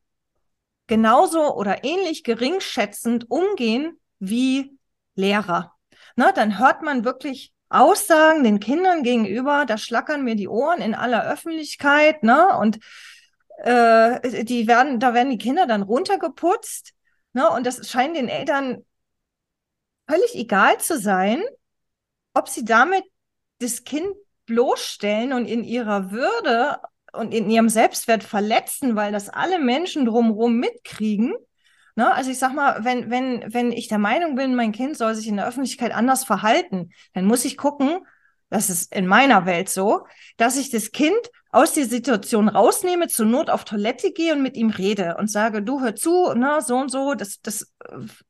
genauso 0.87 1.55
oder 1.55 1.83
ähnlich 1.83 2.25
geringschätzend 2.25 3.31
umgehen 3.31 3.99
wie 4.18 4.79
Lehrer. 5.14 5.73
Na, 6.14 6.33
dann 6.33 6.59
hört 6.59 6.83
man 6.83 7.05
wirklich 7.05 7.53
Aussagen 7.70 8.44
den 8.44 8.61
Kindern 8.61 9.02
gegenüber, 9.02 9.64
da 9.66 9.76
schlackern 9.78 10.24
mir 10.24 10.37
die 10.37 10.48
Ohren 10.48 10.81
in 10.81 10.94
aller 10.94 11.31
Öffentlichkeit, 11.31 12.22
ne? 12.22 12.57
Und 12.59 12.78
äh, 13.59 14.44
die 14.44 14.66
werden, 14.66 15.00
da 15.00 15.14
werden 15.14 15.31
die 15.31 15.38
Kinder 15.38 15.66
dann 15.66 15.83
runtergeputzt, 15.83 16.94
ne? 17.33 17.50
Und 17.50 17.66
das 17.66 17.88
scheint 17.88 18.16
den 18.16 18.28
Eltern 18.28 18.85
völlig 20.09 20.35
egal 20.35 20.78
zu 20.78 20.98
sein, 20.98 21.42
ob 22.35 22.48
sie 22.48 22.64
damit 22.64 23.04
das 23.59 23.85
Kind 23.85 24.09
bloßstellen 24.46 25.33
und 25.33 25.46
in 25.46 25.64
ihrer 25.64 26.11
Würde 26.11 26.78
und 27.12 27.35
in 27.35 27.50
ihrem 27.50 27.68
Selbstwert 27.68 28.24
verletzen, 28.24 28.96
weil 28.96 29.12
das 29.12 29.28
alle 29.28 29.59
Menschen 29.59 30.07
drumherum 30.07 30.57
mitkriegen. 30.57 31.35
Ne? 31.98 32.14
Also 32.14 32.30
ich 32.30 32.38
sag 32.38 32.54
mal, 32.54 32.84
wenn, 32.84 33.11
wenn, 33.11 33.52
wenn 33.52 33.72
ich 33.72 33.88
der 33.88 33.98
Meinung 33.98 34.37
bin, 34.37 34.54
mein 34.54 34.70
Kind 34.70 34.96
soll 34.96 35.16
sich 35.16 35.26
in 35.26 35.37
der 35.37 35.48
Öffentlichkeit 35.48 35.92
anders 35.92 36.22
verhalten, 36.22 36.92
dann 37.12 37.24
muss 37.24 37.44
ich 37.44 37.56
gucken, 37.56 38.06
das 38.50 38.70
ist 38.70 38.94
in 38.94 39.04
meiner 39.04 39.46
Welt 39.46 39.68
so, 39.68 40.06
dass 40.37 40.56
ich 40.56 40.70
das 40.70 40.92
Kind 40.92 41.18
aus 41.50 41.72
der 41.72 41.87
Situation 41.87 42.48
rausnehme, 42.48 43.08
zur 43.08 43.26
Not 43.26 43.50
auf 43.50 43.64
Toilette 43.64 44.12
gehe 44.12 44.32
und 44.32 44.42
mit 44.42 44.56
ihm 44.56 44.70
rede 44.70 45.16
und 45.18 45.28
sage, 45.28 45.61
du 45.61 45.80
hör 45.80 45.96
zu, 45.96 46.32
ne, 46.34 46.61
so 46.64 46.76
und 46.76 46.92
so, 46.92 47.14
das, 47.14 47.40
das 47.40 47.74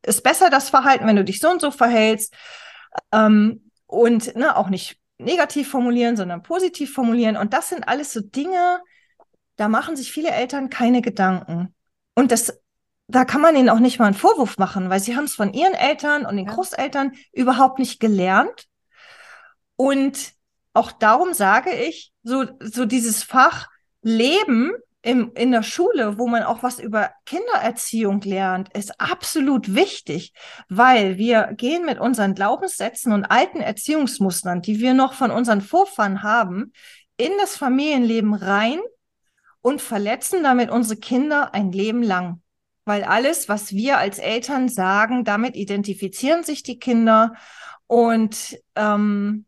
ist 0.03 0.23
besser 0.23 0.49
das 0.49 0.71
Verhalten, 0.71 1.07
wenn 1.07 1.17
du 1.17 1.25
dich 1.25 1.39
so 1.39 1.51
und 1.51 1.61
so 1.61 1.71
verhältst. 1.71 2.33
Ähm, 3.13 3.71
und 3.87 4.35
ne, 4.35 4.57
auch 4.57 4.71
nicht 4.71 4.99
negativ 5.19 5.69
formulieren, 5.69 6.17
sondern 6.17 6.43
positiv 6.43 6.95
formulieren. 6.95 7.37
Und 7.37 7.53
das 7.53 7.69
sind 7.69 7.87
alles 7.87 8.15
so 8.15 8.21
Dinge, 8.23 8.81
da 9.57 9.69
machen 9.69 9.95
sich 9.95 10.11
viele 10.11 10.31
Eltern 10.31 10.71
keine 10.71 11.03
Gedanken. 11.03 11.75
Und 12.15 12.33
das, 12.33 12.59
da 13.09 13.25
kann 13.25 13.41
man 13.41 13.57
ihnen 13.57 13.71
auch 13.71 13.79
nicht 13.79 13.99
mal 13.99 14.07
einen 14.07 14.15
Vorwurf 14.15 14.59
machen, 14.59 14.91
weil 14.91 15.01
sie 15.01 15.17
haben 15.17 15.25
es 15.25 15.35
von 15.35 15.53
ihren 15.55 15.75
Eltern 15.75 16.27
und 16.27 16.37
den. 16.37 16.47
Großeltern 16.47 17.13
überhaupt 17.33 17.79
nicht 17.79 18.01
gelernt. 18.01 18.67
Und 19.77 20.33
auch 20.75 20.93
darum 20.93 21.33
sage 21.33 21.71
ich, 21.71 22.13
so, 22.23 22.45
so 22.61 22.85
dieses 22.85 23.23
Fach 23.23 23.69
Leben 24.03 24.73
im, 25.01 25.33
in 25.35 25.53
der 25.53 25.63
Schule, 25.63 26.19
wo 26.19 26.27
man 26.27 26.43
auch 26.43 26.63
was 26.63 26.79
über 26.79 27.11
Kindererziehung 27.25 28.21
lernt, 28.21 28.77
ist 28.77 29.01
absolut 29.01 29.75
wichtig, 29.75 30.35
weil 30.69 31.17
wir 31.17 31.55
gehen 31.57 31.87
mit 31.87 31.99
unseren 31.99 32.35
Glaubenssätzen 32.35 33.13
und 33.13 33.25
alten 33.25 33.61
Erziehungsmustern, 33.61 34.61
die 34.61 34.81
wir 34.81 34.93
noch 34.93 35.15
von 35.15 35.31
unseren 35.31 35.63
Vorfahren 35.63 36.23
haben, 36.23 36.73
in 37.17 37.33
das 37.41 37.57
Familienleben 37.57 38.35
rein 38.35 38.81
und 39.63 39.81
verletzen 39.81 40.43
damit 40.43 40.71
unsere 40.71 41.01
Kinder 41.01 41.55
ein 41.55 41.73
Leben 41.73 42.03
lang. 42.03 42.43
Weil 42.89 43.05
alles, 43.05 43.51
was 43.51 43.73
wir 43.75 43.99
als 43.99 44.19
Eltern 44.19 44.71
sagen, 44.71 45.23
damit 45.23 45.57
identifizieren 45.57 46.43
sich 46.43 46.63
die 46.63 46.79
Kinder 46.79 47.35
und 47.87 48.59
ähm, 48.77 49.45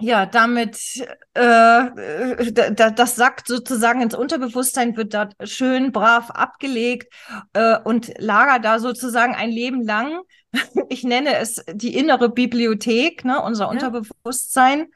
ja, 0.00 0.24
damit 0.24 1.06
äh, 1.34 2.50
da, 2.72 2.90
das 2.90 3.14
sagt 3.14 3.46
sozusagen 3.46 4.00
ins 4.00 4.14
Unterbewusstsein, 4.14 4.96
wird 4.96 5.12
da 5.12 5.28
schön 5.44 5.92
brav 5.92 6.30
abgelegt 6.30 7.12
äh, 7.52 7.76
und 7.84 8.10
lagert 8.16 8.64
da 8.64 8.78
sozusagen 8.78 9.34
ein 9.34 9.50
Leben 9.50 9.82
lang. 9.82 10.20
Ich 10.88 11.04
nenne 11.04 11.36
es 11.36 11.62
die 11.72 11.94
innere 11.94 12.30
Bibliothek, 12.30 13.24
ne, 13.26 13.42
unser 13.42 13.64
ja. 13.64 13.70
Unterbewusstsein. 13.70 14.86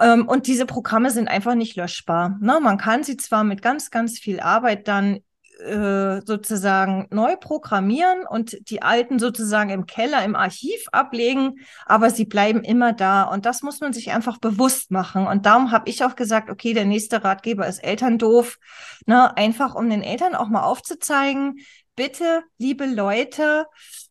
Ähm, 0.00 0.28
und 0.28 0.46
diese 0.46 0.66
Programme 0.66 1.10
sind 1.10 1.28
einfach 1.28 1.54
nicht 1.54 1.76
löschbar. 1.76 2.36
Ne? 2.42 2.60
Man 2.60 2.76
kann 2.76 3.04
sie 3.04 3.16
zwar 3.16 3.42
mit 3.42 3.62
ganz, 3.62 3.90
ganz 3.90 4.18
viel 4.18 4.40
Arbeit 4.40 4.86
dann 4.86 5.20
äh, 5.60 6.20
sozusagen 6.24 7.06
neu 7.10 7.36
programmieren 7.36 8.26
und 8.28 8.56
die 8.70 8.82
alten 8.82 9.18
sozusagen 9.18 9.70
im 9.70 9.86
Keller, 9.86 10.24
im 10.24 10.34
Archiv 10.34 10.86
ablegen, 10.90 11.60
aber 11.86 12.10
sie 12.10 12.24
bleiben 12.24 12.62
immer 12.62 12.92
da. 12.92 13.22
Und 13.22 13.46
das 13.46 13.62
muss 13.62 13.80
man 13.80 13.92
sich 13.92 14.10
einfach 14.12 14.38
bewusst 14.38 14.90
machen. 14.90 15.26
Und 15.26 15.46
darum 15.46 15.70
habe 15.70 15.88
ich 15.88 16.04
auch 16.04 16.16
gesagt, 16.16 16.50
okay, 16.50 16.74
der 16.74 16.84
nächste 16.84 17.22
Ratgeber 17.22 17.66
ist 17.66 17.78
Elterndoof. 17.84 18.58
Ne? 19.06 19.36
Einfach 19.36 19.74
um 19.74 19.88
den 19.88 20.02
Eltern 20.02 20.34
auch 20.34 20.48
mal 20.48 20.64
aufzuzeigen, 20.64 21.60
bitte, 21.94 22.42
liebe 22.58 22.86
Leute, 22.86 23.66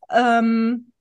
ähm, 0.09 0.91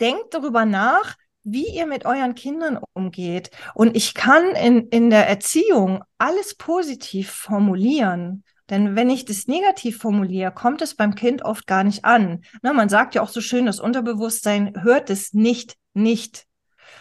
denkt 0.00 0.34
darüber 0.34 0.64
nach, 0.64 1.16
wie 1.44 1.66
ihr 1.66 1.86
mit 1.86 2.04
euren 2.04 2.34
Kindern 2.34 2.78
umgeht. 2.92 3.50
Und 3.74 3.96
ich 3.96 4.14
kann 4.14 4.54
in, 4.54 4.88
in 4.88 5.10
der 5.10 5.28
Erziehung 5.28 6.04
alles 6.18 6.54
positiv 6.54 7.30
formulieren. 7.30 8.44
Denn 8.70 8.96
wenn 8.96 9.10
ich 9.10 9.24
das 9.24 9.46
negativ 9.46 9.98
formuliere, 9.98 10.52
kommt 10.52 10.82
es 10.82 10.94
beim 10.94 11.14
Kind 11.14 11.44
oft 11.44 11.66
gar 11.66 11.84
nicht 11.84 12.04
an. 12.04 12.44
Na, 12.62 12.72
man 12.72 12.88
sagt 12.88 13.14
ja 13.14 13.22
auch 13.22 13.28
so 13.28 13.40
schön, 13.40 13.66
das 13.66 13.80
Unterbewusstsein 13.80 14.82
hört 14.82 15.10
es 15.10 15.32
nicht, 15.32 15.76
nicht. 15.94 16.46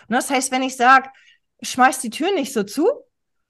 Na, 0.08 0.18
das 0.18 0.30
heißt, 0.30 0.52
wenn 0.52 0.64
ich 0.64 0.76
sage, 0.76 1.10
schmeiß 1.62 2.00
die 2.00 2.10
Tür 2.10 2.34
nicht 2.34 2.54
so 2.54 2.64
zu, 2.64 2.88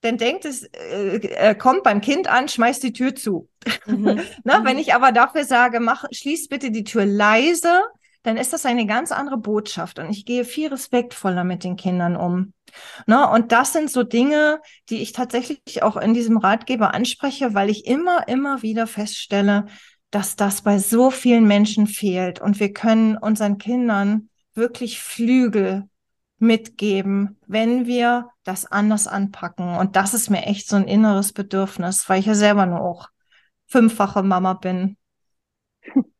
dann 0.02 0.17
denkt 0.17 0.45
es, 0.45 0.63
äh, 0.63 1.17
äh, 1.17 1.56
kommt 1.56 1.84
beim 1.84 2.02
Kind 2.02 2.28
an, 2.28 2.47
schmeiß 2.47 2.80
die 2.80 2.93
Tür 2.93 3.15
zu. 3.15 3.50
Mhm. 3.86 4.21
Na, 4.43 4.60
mhm. 4.60 4.65
Wenn 4.65 4.80
ich 4.80 4.93
aber 4.93 5.12
dafür 5.12 5.45
sage, 5.45 5.80
mach, 5.80 6.06
schließ 6.12 6.47
bitte 6.50 6.71
die 6.71 6.84
Tür 6.84 7.06
leise, 7.06 7.82
dann 8.23 8.38
ist 8.38 8.53
das 8.53 8.65
eine 8.65 8.86
ganz 8.86 9.12
andere 9.12 9.38
Botschaft 9.38 9.99
und 9.99 10.10
ich 10.10 10.25
gehe 10.25 10.45
viel 10.45 10.69
respektvoller 10.69 11.43
mit 11.43 11.63
den 11.63 11.75
Kindern 11.75 12.15
um. 12.15 12.53
Ne? 13.07 13.27
Und 13.29 13.51
das 13.51 13.73
sind 13.73 13.89
so 13.89 14.03
Dinge, 14.03 14.62
die 14.89 15.01
ich 15.01 15.12
tatsächlich 15.12 15.84
auch 15.84 15.97
in 15.97 16.13
diesem 16.13 16.38
Ratgeber 16.38 16.93
anspreche, 16.93 17.53
weil 17.53 17.69
ich 17.69 17.86
immer, 17.86 18.27
immer 18.27 18.62
wieder 18.62 18.88
feststelle, 18.88 19.65
dass 20.12 20.36
das 20.36 20.62
bei 20.62 20.77
so 20.77 21.10
vielen 21.10 21.47
Menschen 21.47 21.88
fehlt 21.88 22.41
und 22.41 22.60
wir 22.60 22.73
können 22.73 23.17
unseren 23.17 23.57
Kindern 23.57 24.29
wirklich 24.53 24.99
Flügel 24.99 25.88
mitgeben, 26.38 27.39
wenn 27.47 27.86
wir 27.86 28.29
das 28.43 28.65
anders 28.65 29.07
anpacken. 29.07 29.75
Und 29.75 29.95
das 29.95 30.13
ist 30.13 30.29
mir 30.29 30.43
echt 30.43 30.67
so 30.67 30.75
ein 30.75 30.88
inneres 30.88 31.34
Bedürfnis, 31.34 32.10
weil 32.10 32.19
ich 32.19 32.25
ja 32.25 32.36
selber 32.36 32.65
nur 32.65 32.81
auch 32.81 33.10
fünffache 33.67 34.23
Mama 34.23 34.53
bin. 34.53 34.97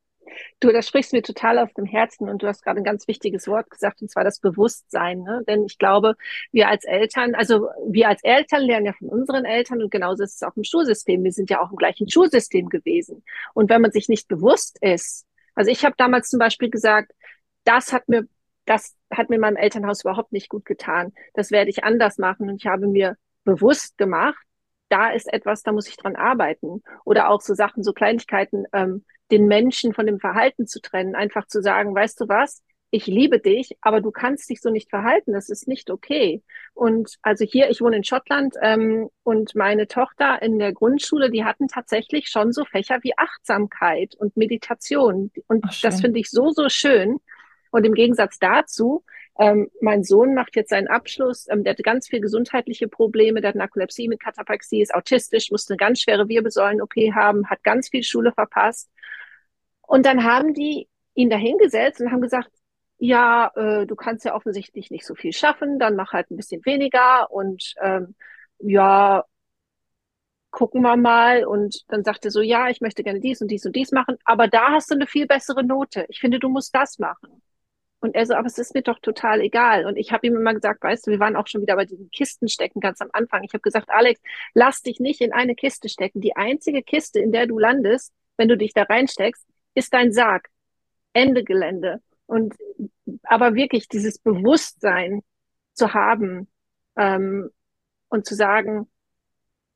Du, 0.62 0.72
das 0.72 0.88
sprichst 0.88 1.12
mir 1.12 1.24
total 1.24 1.58
aus 1.58 1.74
dem 1.74 1.86
Herzen 1.86 2.30
und 2.30 2.44
du 2.44 2.48
hast 2.48 2.62
gerade 2.62 2.80
ein 2.80 2.84
ganz 2.84 3.08
wichtiges 3.08 3.48
Wort 3.48 3.72
gesagt, 3.72 4.02
und 4.02 4.12
zwar 4.12 4.24
das 4.24 4.40
Bewusstsein. 4.40 5.24
Ne? 5.24 5.44
Denn 5.48 5.66
ich 5.66 5.80
glaube, 5.80 6.16
wir 6.52 6.70
als 6.70 6.86
Eltern, 6.86 7.34
also 7.34 7.68
wir 7.88 8.08
als 8.08 8.24
Eltern 8.24 8.62
lernen 8.62 8.86
ja 8.86 8.94
von 8.94 9.10
unseren 9.10 9.44
Eltern 9.44 9.82
und 9.82 9.90
genauso 9.90 10.24
ist 10.24 10.36
es 10.36 10.44
auch 10.44 10.56
im 10.56 10.64
Schulsystem. 10.64 11.24
Wir 11.24 11.32
sind 11.32 11.50
ja 11.50 11.62
auch 11.62 11.72
im 11.72 11.78
gleichen 11.78 12.08
Schulsystem 12.10 12.70
gewesen. 12.70 13.24
Und 13.56 13.72
wenn 13.72 13.82
man 13.82 13.92
sich 13.92 14.08
nicht 14.08 14.28
bewusst 14.28 14.78
ist, 14.82 15.26
also 15.56 15.72
ich 15.72 15.84
habe 15.84 15.96
damals 15.98 16.30
zum 16.30 16.40
Beispiel 16.40 16.70
gesagt, 16.70 17.12
das 17.64 17.92
hat 17.92 18.08
mir, 18.08 18.28
das 18.66 18.96
hat 19.12 19.32
mir 19.32 19.40
meinem 19.40 19.58
Elternhaus 19.58 20.02
überhaupt 20.02 20.32
nicht 20.32 20.48
gut 20.48 20.66
getan. 20.66 21.12
Das 21.34 21.50
werde 21.50 21.72
ich 21.72 21.84
anders 21.84 22.20
machen. 22.20 22.50
Und 22.50 22.58
ich 22.58 22.68
habe 22.68 22.88
mir 22.88 23.18
bewusst 23.46 23.98
gemacht, 23.98 24.46
da 24.92 25.12
ist 25.12 25.32
etwas, 25.32 25.64
da 25.64 25.72
muss 25.72 25.88
ich 25.88 25.98
dran 25.98 26.16
arbeiten. 26.16 26.84
Oder 27.06 27.30
auch 27.30 27.42
so 27.42 27.54
Sachen, 27.54 27.84
so 27.84 27.94
Kleinigkeiten, 27.94 28.66
ähm, 28.74 29.06
den 29.32 29.48
Menschen 29.48 29.94
von 29.94 30.06
dem 30.06 30.20
Verhalten 30.20 30.68
zu 30.68 30.82
trennen, 30.82 31.16
einfach 31.16 31.48
zu 31.48 31.62
sagen, 31.62 31.96
weißt 31.96 32.20
du 32.20 32.28
was, 32.28 32.62
ich 32.94 33.08
liebe 33.08 33.40
dich, 33.40 33.78
aber 33.80 34.02
du 34.02 34.12
kannst 34.12 34.50
dich 34.50 34.60
so 34.60 34.70
nicht 34.70 34.90
verhalten, 34.90 35.32
das 35.32 35.50
ist 35.50 35.66
nicht 35.66 35.90
okay. 35.90 36.44
Und 36.74 37.16
also 37.22 37.46
hier, 37.46 37.70
ich 37.70 37.80
wohne 37.80 37.96
in 37.96 38.04
Schottland 38.04 38.56
ähm, 38.62 39.10
und 39.24 39.56
meine 39.56 39.88
Tochter 39.88 40.42
in 40.42 40.60
der 40.60 40.74
Grundschule, 40.74 41.32
die 41.32 41.46
hatten 41.46 41.70
tatsächlich 41.70 42.28
schon 42.28 42.52
so 42.52 42.66
Fächer 42.66 43.00
wie 43.02 43.18
Achtsamkeit 43.18 44.16
und 44.16 44.36
Meditation. 44.36 45.32
Und 45.48 45.64
Ach, 45.66 45.82
das 45.82 46.02
finde 46.02 46.20
ich 46.20 46.30
so, 46.30 46.52
so 46.52 46.68
schön. 46.68 47.20
Und 47.72 47.86
im 47.86 47.94
Gegensatz 47.94 48.38
dazu, 48.40 49.06
ähm, 49.42 49.72
mein 49.82 50.04
Sohn 50.04 50.36
macht 50.36 50.56
jetzt 50.56 50.70
seinen 50.70 50.88
Abschluss, 50.88 51.48
ähm, 51.50 51.64
der 51.64 51.72
hatte 51.74 51.82
ganz 51.84 52.08
viel 52.08 52.22
gesundheitliche 52.22 52.88
Probleme, 52.88 53.42
der 53.42 53.50
hat 53.50 53.56
Narkolepsie 53.56 54.08
mit 54.08 54.20
Katapaxie, 54.20 54.82
ist 54.82 54.94
autistisch, 54.94 55.50
musste 55.50 55.74
eine 55.74 55.78
ganz 55.78 56.02
schwere 56.02 56.30
Wirbelsäulen-OP 56.30 56.94
haben, 57.16 57.50
hat 57.50 57.64
ganz 57.64 57.90
viel 57.90 58.04
Schule 58.04 58.32
verpasst 58.34 58.92
und 59.82 60.06
dann 60.06 60.24
haben 60.24 60.54
die 60.54 60.88
ihn 61.16 61.32
dahingesetzt 61.32 62.02
und 62.02 62.12
haben 62.12 62.22
gesagt, 62.22 62.52
ja, 63.00 63.52
äh, 63.56 63.88
du 63.88 63.96
kannst 63.96 64.26
ja 64.26 64.36
offensichtlich 64.36 64.92
nicht 64.92 65.08
so 65.08 65.16
viel 65.16 65.34
schaffen, 65.34 65.80
dann 65.80 65.96
mach 65.96 66.14
halt 66.14 66.30
ein 66.30 66.38
bisschen 66.38 66.64
weniger 66.66 67.32
und 67.32 67.74
ähm, 67.82 68.16
ja, 68.60 69.26
gucken 70.52 70.84
wir 70.84 70.98
mal. 70.98 71.46
Und 71.46 71.84
dann 71.88 72.04
sagte 72.04 72.28
er 72.28 72.32
so, 72.32 72.42
ja, 72.42 72.70
ich 72.70 72.82
möchte 72.82 73.04
gerne 73.04 73.20
dies 73.20 73.42
und 73.42 73.50
dies 73.50 73.66
und 73.66 73.76
dies 73.76 73.92
machen, 73.92 74.18
aber 74.24 74.48
da 74.48 74.72
hast 74.72 74.92
du 74.92 74.96
eine 74.96 75.08
viel 75.08 75.26
bessere 75.26 75.64
Note. 75.64 76.06
Ich 76.10 76.20
finde, 76.20 76.40
du 76.40 76.50
musst 76.50 76.76
das 76.76 77.00
machen. 77.00 77.41
Und 78.02 78.16
er 78.16 78.26
so, 78.26 78.34
aber 78.34 78.48
es 78.48 78.58
ist 78.58 78.74
mir 78.74 78.82
doch 78.82 79.00
total 79.00 79.42
egal. 79.42 79.86
Und 79.86 79.96
ich 79.96 80.12
habe 80.12 80.26
ihm 80.26 80.36
immer 80.36 80.54
gesagt, 80.54 80.84
weißt 80.84 81.06
du, 81.06 81.12
wir 81.12 81.20
waren 81.20 81.36
auch 81.36 81.48
schon 81.48 81.62
wieder 81.62 81.76
bei 81.76 81.86
diesen 81.86 82.10
Kisten 82.10 82.50
stecken 82.50 82.80
ganz 82.80 83.00
am 83.00 83.10
Anfang. 83.14 83.44
Ich 83.44 83.54
habe 83.54 83.62
gesagt, 83.62 83.90
Alex, 83.90 84.20
lass 84.56 84.82
dich 84.82 85.00
nicht 85.00 85.22
in 85.22 85.32
eine 85.32 85.54
Kiste 85.54 85.88
stecken. 85.88 86.20
Die 86.20 86.36
einzige 86.36 86.82
Kiste, 86.82 87.20
in 87.20 87.32
der 87.32 87.46
du 87.46 87.60
landest, 87.60 88.12
wenn 88.38 88.48
du 88.48 88.58
dich 88.58 88.74
da 88.74 88.84
reinsteckst, 88.84 89.46
ist 89.76 89.94
dein 89.94 90.12
Sarg. 90.12 90.50
Ende 91.14 91.44
Gelände. 91.44 92.02
Und 92.26 92.56
aber 93.24 93.54
wirklich 93.54 93.88
dieses 93.88 94.18
Bewusstsein 94.18 95.22
zu 95.74 95.94
haben 95.94 96.48
ähm, 96.96 97.50
und 98.10 98.26
zu 98.26 98.36
sagen, 98.36 98.90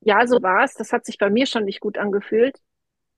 ja, 0.01 0.25
so 0.27 0.41
war 0.41 0.63
es, 0.63 0.73
das 0.73 0.93
hat 0.93 1.05
sich 1.05 1.17
bei 1.17 1.29
mir 1.29 1.45
schon 1.45 1.65
nicht 1.65 1.79
gut 1.79 1.97
angefühlt. 1.97 2.59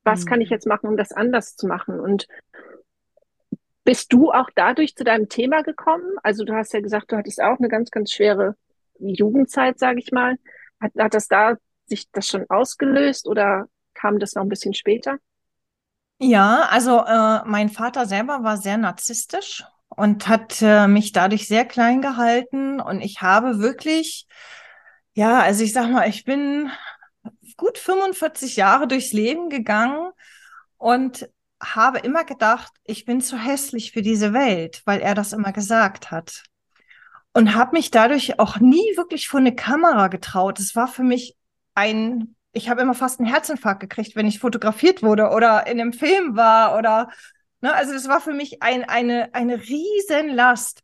Was 0.03 0.25
mhm. 0.25 0.29
kann 0.29 0.41
ich 0.41 0.49
mhm. 0.49 0.53
jetzt 0.53 0.67
machen, 0.67 0.87
um 0.87 0.97
das 0.97 1.11
anders 1.11 1.55
zu 1.55 1.67
machen? 1.67 1.99
Und 1.99 2.27
bist 3.87 4.11
du 4.11 4.31
auch 4.33 4.49
dadurch 4.53 4.97
zu 4.97 5.05
deinem 5.05 5.29
Thema 5.29 5.63
gekommen? 5.63 6.17
Also 6.21 6.43
du 6.43 6.53
hast 6.53 6.73
ja 6.73 6.81
gesagt, 6.81 7.09
du 7.09 7.15
hattest 7.15 7.41
auch 7.41 7.57
eine 7.57 7.69
ganz, 7.69 7.89
ganz 7.89 8.11
schwere 8.11 8.57
Jugendzeit, 8.99 9.79
sage 9.79 9.99
ich 9.99 10.11
mal. 10.11 10.35
Hat, 10.81 10.91
hat 10.99 11.13
das 11.13 11.29
da 11.29 11.55
sich 11.85 12.11
das 12.11 12.27
schon 12.27 12.45
ausgelöst 12.49 13.27
oder 13.27 13.69
kam 13.93 14.19
das 14.19 14.35
noch 14.35 14.43
ein 14.43 14.49
bisschen 14.49 14.73
später? 14.73 15.19
Ja, 16.19 16.67
also 16.69 16.99
äh, 16.99 17.45
mein 17.45 17.69
Vater 17.69 18.05
selber 18.05 18.43
war 18.43 18.57
sehr 18.57 18.77
narzisstisch 18.77 19.63
und 19.87 20.27
hat 20.27 20.61
äh, 20.61 20.89
mich 20.89 21.13
dadurch 21.13 21.47
sehr 21.47 21.63
klein 21.63 22.01
gehalten 22.01 22.81
und 22.81 22.99
ich 22.99 23.21
habe 23.21 23.59
wirklich, 23.59 24.27
ja, 25.13 25.39
also 25.39 25.63
ich 25.63 25.71
sag 25.71 25.89
mal, 25.89 26.09
ich 26.09 26.25
bin 26.25 26.69
gut 27.55 27.77
45 27.77 28.57
Jahre 28.57 28.85
durchs 28.85 29.13
Leben 29.13 29.49
gegangen 29.49 30.11
und 30.75 31.29
habe 31.61 31.99
immer 31.99 32.23
gedacht, 32.23 32.71
ich 32.83 33.05
bin 33.05 33.21
zu 33.21 33.37
hässlich 33.37 33.91
für 33.91 34.01
diese 34.01 34.33
Welt, 34.33 34.81
weil 34.85 34.99
er 34.99 35.15
das 35.15 35.33
immer 35.33 35.51
gesagt 35.51 36.11
hat. 36.11 36.43
Und 37.33 37.55
habe 37.55 37.75
mich 37.75 37.91
dadurch 37.91 38.39
auch 38.39 38.59
nie 38.59 38.95
wirklich 38.95 39.27
vor 39.27 39.39
eine 39.39 39.55
Kamera 39.55 40.07
getraut. 40.07 40.59
Es 40.59 40.75
war 40.75 40.87
für 40.87 41.03
mich 41.03 41.35
ein, 41.75 42.35
ich 42.51 42.69
habe 42.69 42.81
immer 42.81 42.95
fast 42.95 43.19
einen 43.19 43.29
Herzinfarkt 43.29 43.79
gekriegt, 43.79 44.15
wenn 44.15 44.27
ich 44.27 44.39
fotografiert 44.39 45.03
wurde 45.03 45.29
oder 45.29 45.67
in 45.67 45.79
einem 45.79 45.93
Film 45.93 46.35
war 46.35 46.77
oder, 46.77 47.09
ne, 47.61 47.73
also 47.73 47.93
das 47.93 48.07
war 48.07 48.21
für 48.21 48.33
mich 48.33 48.63
ein, 48.63 48.83
eine, 48.83 49.33
eine 49.33 49.61
Riesenlast. 49.61 50.83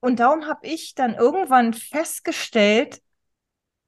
Und 0.00 0.20
darum 0.20 0.46
habe 0.46 0.66
ich 0.66 0.94
dann 0.94 1.14
irgendwann 1.14 1.72
festgestellt, 1.72 3.00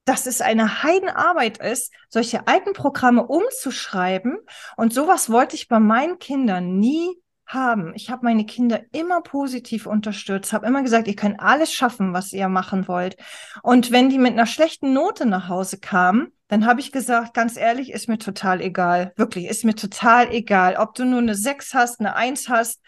dass 0.08 0.26
es 0.26 0.40
eine 0.40 0.82
Heidenarbeit 0.82 1.58
ist, 1.58 1.92
solche 2.08 2.46
alten 2.46 2.72
Programme 2.72 3.26
umzuschreiben. 3.26 4.38
Und 4.76 4.94
sowas 4.94 5.30
wollte 5.30 5.54
ich 5.54 5.68
bei 5.68 5.78
meinen 5.78 6.18
Kindern 6.18 6.78
nie 6.78 7.14
haben. 7.46 7.92
Ich 7.94 8.10
habe 8.10 8.24
meine 8.24 8.44
Kinder 8.44 8.80
immer 8.92 9.22
positiv 9.22 9.86
unterstützt, 9.86 10.52
habe 10.52 10.66
immer 10.66 10.82
gesagt, 10.82 11.08
ihr 11.08 11.16
könnt 11.16 11.40
alles 11.40 11.72
schaffen, 11.72 12.12
was 12.12 12.32
ihr 12.32 12.48
machen 12.48 12.88
wollt. 12.88 13.16
Und 13.62 13.90
wenn 13.90 14.10
die 14.10 14.18
mit 14.18 14.32
einer 14.32 14.46
schlechten 14.46 14.92
Note 14.92 15.26
nach 15.26 15.48
Hause 15.48 15.78
kamen, 15.78 16.32
dann 16.48 16.66
habe 16.66 16.80
ich 16.80 16.92
gesagt, 16.92 17.34
ganz 17.34 17.56
ehrlich, 17.56 17.90
ist 17.90 18.08
mir 18.08 18.18
total 18.18 18.60
egal. 18.60 19.12
Wirklich, 19.16 19.46
ist 19.46 19.64
mir 19.64 19.74
total 19.74 20.32
egal, 20.32 20.76
ob 20.76 20.94
du 20.94 21.04
nur 21.04 21.20
eine 21.20 21.34
6 21.34 21.74
hast, 21.74 22.00
eine 22.00 22.16
1 22.16 22.48
hast. 22.48 22.80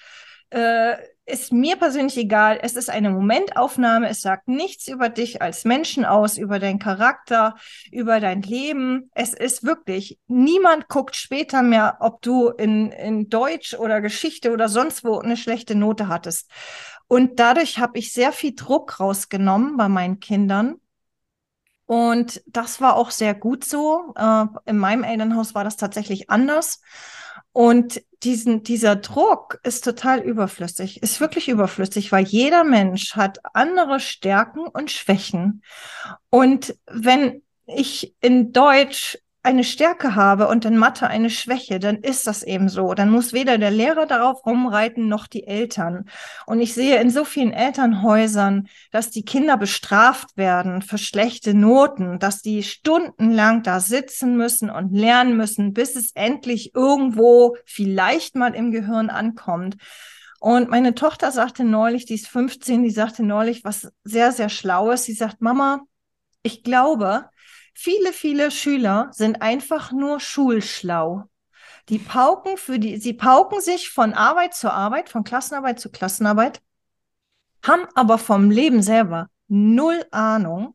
Äh, 0.51 0.97
ist 1.31 1.53
mir 1.53 1.77
persönlich 1.77 2.16
egal. 2.16 2.59
Es 2.62 2.77
ist 2.77 2.90
eine 2.90 3.11
Momentaufnahme. 3.11 4.09
Es 4.09 4.21
sagt 4.21 4.49
nichts 4.49 4.88
über 4.88 5.09
dich 5.09 5.40
als 5.40 5.64
Menschen 5.64 6.05
aus, 6.05 6.37
über 6.37 6.59
deinen 6.59 6.79
Charakter, 6.79 7.55
über 7.90 8.21
dein 8.21 8.43
Leben. 8.43 9.11
Es 9.14 9.35
ist 9.35 9.64
wirklich, 9.64 10.19
niemand 10.27 10.88
guckt 10.88 11.16
später 11.16 11.62
mehr, 11.62 11.99
ob 12.01 12.23
du 12.23 12.49
in, 12.49 12.90
in 12.93 13.29
Deutsch 13.29 13.75
oder 13.75 14.01
Geschichte 14.01 14.53
oder 14.53 14.69
sonst 14.69 15.05
wo 15.05 15.19
eine 15.19 15.37
schlechte 15.37 15.75
Note 15.75 16.09
hattest. 16.09 16.51
Und 17.07 17.40
dadurch 17.40 17.79
habe 17.79 17.99
ich 17.99 18.12
sehr 18.12 18.33
viel 18.33 18.55
Druck 18.55 19.01
rausgenommen 19.01 19.77
bei 19.77 19.88
meinen 19.88 20.21
Kindern. 20.21 20.77
Und 21.87 22.40
das 22.47 22.81
war 22.81 22.95
auch 22.95 23.11
sehr 23.11 23.35
gut 23.35 23.64
so. 23.64 24.14
Äh, 24.16 24.45
in 24.66 24.79
meinem 24.79 25.03
Elternhaus 25.03 25.57
war 25.57 25.64
das 25.64 25.77
tatsächlich 25.77 26.31
anders. 26.31 26.81
Und 27.53 28.03
diesen, 28.23 28.63
dieser 28.63 28.97
Druck 28.97 29.59
ist 29.63 29.85
total 29.85 30.21
überflüssig, 30.21 31.03
ist 31.03 31.21
wirklich 31.21 31.49
überflüssig, 31.49 32.13
weil 32.13 32.25
jeder 32.25 32.65
Mensch 32.65 33.17
hat 33.17 33.39
andere 33.55 33.99
Stärken 33.99 34.61
und 34.61 34.91
Schwächen. 34.91 35.63
Und 36.29 36.77
wenn 36.87 37.43
ich 37.67 38.15
in 38.21 38.53
Deutsch 38.53 39.19
eine 39.42 39.64
Stärke 39.64 40.14
habe 40.14 40.48
und 40.48 40.66
in 40.66 40.76
Mathe 40.76 41.07
eine 41.07 41.31
Schwäche, 41.31 41.79
dann 41.79 41.96
ist 41.96 42.26
das 42.26 42.42
eben 42.42 42.68
so. 42.68 42.92
Dann 42.92 43.11
muss 43.11 43.33
weder 43.33 43.57
der 43.57 43.70
Lehrer 43.70 44.05
darauf 44.07 44.44
rumreiten 44.44 45.09
noch 45.09 45.26
die 45.26 45.46
Eltern. 45.46 46.05
Und 46.46 46.61
ich 46.61 46.74
sehe 46.74 47.00
in 47.00 47.11
so 47.11 47.24
vielen 47.24 47.53
Elternhäusern, 47.53 48.68
dass 48.90 49.11
die 49.11 49.24
Kinder 49.24 49.57
bestraft 49.57 50.37
werden 50.37 50.83
für 50.83 50.98
schlechte 50.98 51.55
Noten, 51.55 52.18
dass 52.18 52.42
die 52.42 52.62
stundenlang 52.62 53.62
da 53.62 53.81
sitzen 53.81 54.37
müssen 54.37 54.68
und 54.68 54.92
lernen 54.92 55.37
müssen, 55.38 55.72
bis 55.72 55.96
es 55.96 56.12
endlich 56.12 56.74
irgendwo 56.74 57.57
vielleicht 57.64 58.37
mal 58.37 58.55
im 58.55 58.72
Gehirn 58.72 59.09
ankommt. 59.09 59.76
Und 60.38 60.68
meine 60.68 60.94
Tochter 60.94 61.33
sagte 61.33 61.64
neulich, 61.64 62.05
die 62.05 62.14
ist 62.14 62.29
15, 62.29 62.83
die 62.83 62.90
sagte 62.90 63.22
neulich 63.22 63.64
was 63.64 63.90
sehr, 64.05 64.33
sehr 64.33 64.50
Schlaues. 64.50 65.05
Sie 65.05 65.12
sagt, 65.14 65.40
Mama, 65.40 65.81
ich 66.42 66.62
glaube, 66.62 67.26
Viele, 67.75 68.13
viele 68.13 68.51
Schüler 68.51 69.09
sind 69.13 69.43
einfach 69.43 69.93
nur 69.93 70.21
schulschlau. 70.21 71.25
Die 71.89 71.99
pauken 71.99 72.57
für 72.57 72.79
die, 72.79 72.99
sie 72.99 73.15
pauken 73.15 73.61
sich 73.61 73.91
von 73.91 74.15
Arbeit 74.15 74.55
zu 74.55 74.71
Arbeit, 74.73 75.09
von 75.09 75.25
Klassenarbeit 75.25 75.81
zu 75.81 75.91
Klassenarbeit, 75.91 76.61
haben 77.65 77.87
aber 77.95 78.19
vom 78.19 78.51
Leben 78.51 78.83
selber 78.83 79.29
null 79.49 80.05
Ahnung 80.11 80.75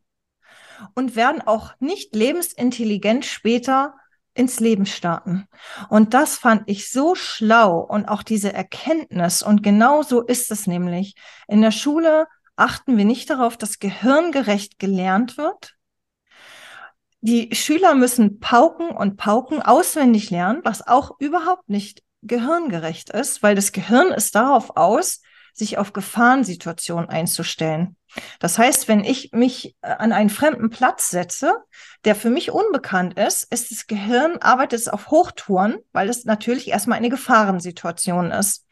und 0.94 1.16
werden 1.16 1.42
auch 1.42 1.72
nicht 1.80 2.14
lebensintelligent 2.14 3.24
später 3.24 3.94
ins 4.34 4.60
Leben 4.60 4.84
starten. 4.84 5.48
Und 5.88 6.12
das 6.12 6.36
fand 6.36 6.64
ich 6.66 6.90
so 6.90 7.14
schlau 7.14 7.78
und 7.78 8.06
auch 8.06 8.22
diese 8.22 8.52
Erkenntnis. 8.52 9.42
Und 9.42 9.62
genau 9.62 10.02
so 10.02 10.22
ist 10.22 10.50
es 10.50 10.66
nämlich. 10.66 11.14
In 11.48 11.62
der 11.62 11.70
Schule 11.70 12.26
achten 12.54 12.98
wir 12.98 13.06
nicht 13.06 13.30
darauf, 13.30 13.56
dass 13.56 13.78
gehirngerecht 13.78 14.78
gelernt 14.78 15.38
wird, 15.38 15.75
die 17.26 17.52
Schüler 17.56 17.96
müssen 17.96 18.38
Pauken 18.38 18.90
und 18.90 19.16
Pauken 19.16 19.60
auswendig 19.60 20.30
lernen, 20.30 20.60
was 20.62 20.86
auch 20.86 21.18
überhaupt 21.18 21.68
nicht 21.68 22.04
gehirngerecht 22.22 23.10
ist, 23.10 23.42
weil 23.42 23.56
das 23.56 23.72
Gehirn 23.72 24.12
ist 24.12 24.36
darauf 24.36 24.76
aus, 24.76 25.22
sich 25.52 25.76
auf 25.76 25.92
Gefahrensituationen 25.92 27.08
einzustellen. 27.08 27.96
Das 28.38 28.58
heißt, 28.58 28.86
wenn 28.86 29.02
ich 29.02 29.32
mich 29.32 29.74
äh, 29.80 29.88
an 29.88 30.12
einen 30.12 30.30
fremden 30.30 30.70
Platz 30.70 31.10
setze, 31.10 31.54
der 32.04 32.14
für 32.14 32.30
mich 32.30 32.52
unbekannt 32.52 33.18
ist, 33.18 33.52
ist 33.52 33.72
das 33.72 33.86
Gehirn 33.88 34.38
arbeitet 34.38 34.80
es 34.80 34.88
auf 34.88 35.10
Hochtouren, 35.10 35.78
weil 35.92 36.08
es 36.08 36.24
natürlich 36.24 36.68
erstmal 36.68 36.98
eine 36.98 37.08
Gefahrensituation 37.08 38.30
ist. 38.30 38.65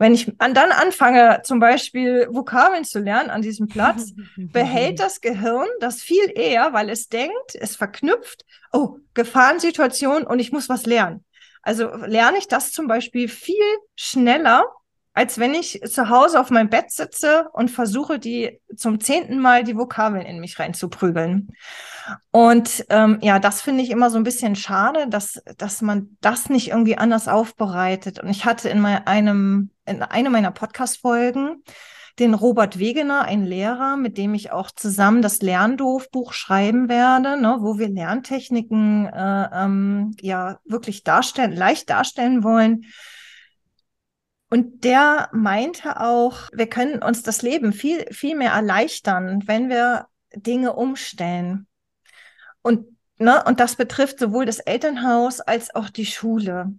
Wenn 0.00 0.14
ich 0.14 0.32
an, 0.40 0.54
dann 0.54 0.72
anfange, 0.72 1.42
zum 1.44 1.60
Beispiel 1.60 2.26
Vokabeln 2.30 2.84
zu 2.84 3.00
lernen 3.00 3.28
an 3.28 3.42
diesem 3.42 3.68
Platz, 3.68 4.14
behält 4.36 4.98
das 4.98 5.20
Gehirn 5.20 5.68
das 5.78 6.00
viel 6.00 6.32
eher, 6.34 6.72
weil 6.72 6.88
es 6.88 7.08
denkt, 7.08 7.54
es 7.54 7.76
verknüpft, 7.76 8.46
oh, 8.72 8.96
Gefahrensituation 9.12 10.22
und 10.22 10.38
ich 10.38 10.52
muss 10.52 10.70
was 10.70 10.86
lernen. 10.86 11.22
Also 11.60 11.94
lerne 11.94 12.38
ich 12.38 12.48
das 12.48 12.72
zum 12.72 12.88
Beispiel 12.88 13.28
viel 13.28 13.62
schneller, 13.94 14.64
als 15.12 15.38
wenn 15.38 15.52
ich 15.52 15.82
zu 15.84 16.08
Hause 16.08 16.40
auf 16.40 16.48
meinem 16.48 16.70
Bett 16.70 16.90
sitze 16.90 17.48
und 17.52 17.70
versuche, 17.70 18.18
die 18.18 18.58
zum 18.74 19.00
zehnten 19.00 19.38
Mal 19.38 19.64
die 19.64 19.76
Vokabeln 19.76 20.24
in 20.24 20.40
mich 20.40 20.58
reinzuprügeln. 20.58 21.50
Und 22.30 22.86
ähm, 22.88 23.18
ja, 23.20 23.38
das 23.38 23.60
finde 23.60 23.82
ich 23.82 23.90
immer 23.90 24.08
so 24.08 24.16
ein 24.16 24.24
bisschen 24.24 24.56
schade, 24.56 25.08
dass, 25.08 25.42
dass 25.58 25.82
man 25.82 26.16
das 26.22 26.48
nicht 26.48 26.68
irgendwie 26.68 26.96
anders 26.96 27.28
aufbereitet. 27.28 28.20
Und 28.20 28.30
ich 28.30 28.46
hatte 28.46 28.68
in 28.68 28.84
einem, 28.86 29.70
in 29.90 30.02
einem 30.02 30.32
meiner 30.32 30.52
Podcast-Folgen 30.52 31.62
den 32.18 32.34
Robert 32.34 32.78
Wegener, 32.78 33.22
ein 33.22 33.44
Lehrer, 33.44 33.96
mit 33.96 34.18
dem 34.18 34.34
ich 34.34 34.52
auch 34.52 34.70
zusammen 34.70 35.22
das 35.22 35.40
Lerndorfbuch 35.40 36.32
schreiben 36.32 36.88
werde, 36.88 37.40
ne, 37.40 37.58
wo 37.60 37.78
wir 37.78 37.88
Lerntechniken 37.88 39.06
äh, 39.06 39.48
ähm, 39.52 40.14
ja 40.20 40.60
wirklich 40.64 41.02
darstellen, 41.02 41.52
leicht 41.52 41.88
darstellen 41.88 42.44
wollen. 42.44 42.84
Und 44.50 44.84
der 44.84 45.30
meinte 45.32 46.00
auch, 46.00 46.50
wir 46.52 46.68
können 46.68 47.02
uns 47.02 47.22
das 47.22 47.40
Leben 47.42 47.72
viel, 47.72 48.04
viel 48.12 48.36
mehr 48.36 48.52
erleichtern, 48.52 49.42
wenn 49.46 49.68
wir 49.70 50.06
Dinge 50.34 50.74
umstellen. 50.74 51.68
Und, 52.60 52.86
ne, 53.16 53.42
und 53.46 53.60
das 53.60 53.76
betrifft 53.76 54.18
sowohl 54.18 54.44
das 54.44 54.58
Elternhaus 54.58 55.40
als 55.40 55.74
auch 55.74 55.88
die 55.88 56.06
Schule. 56.06 56.74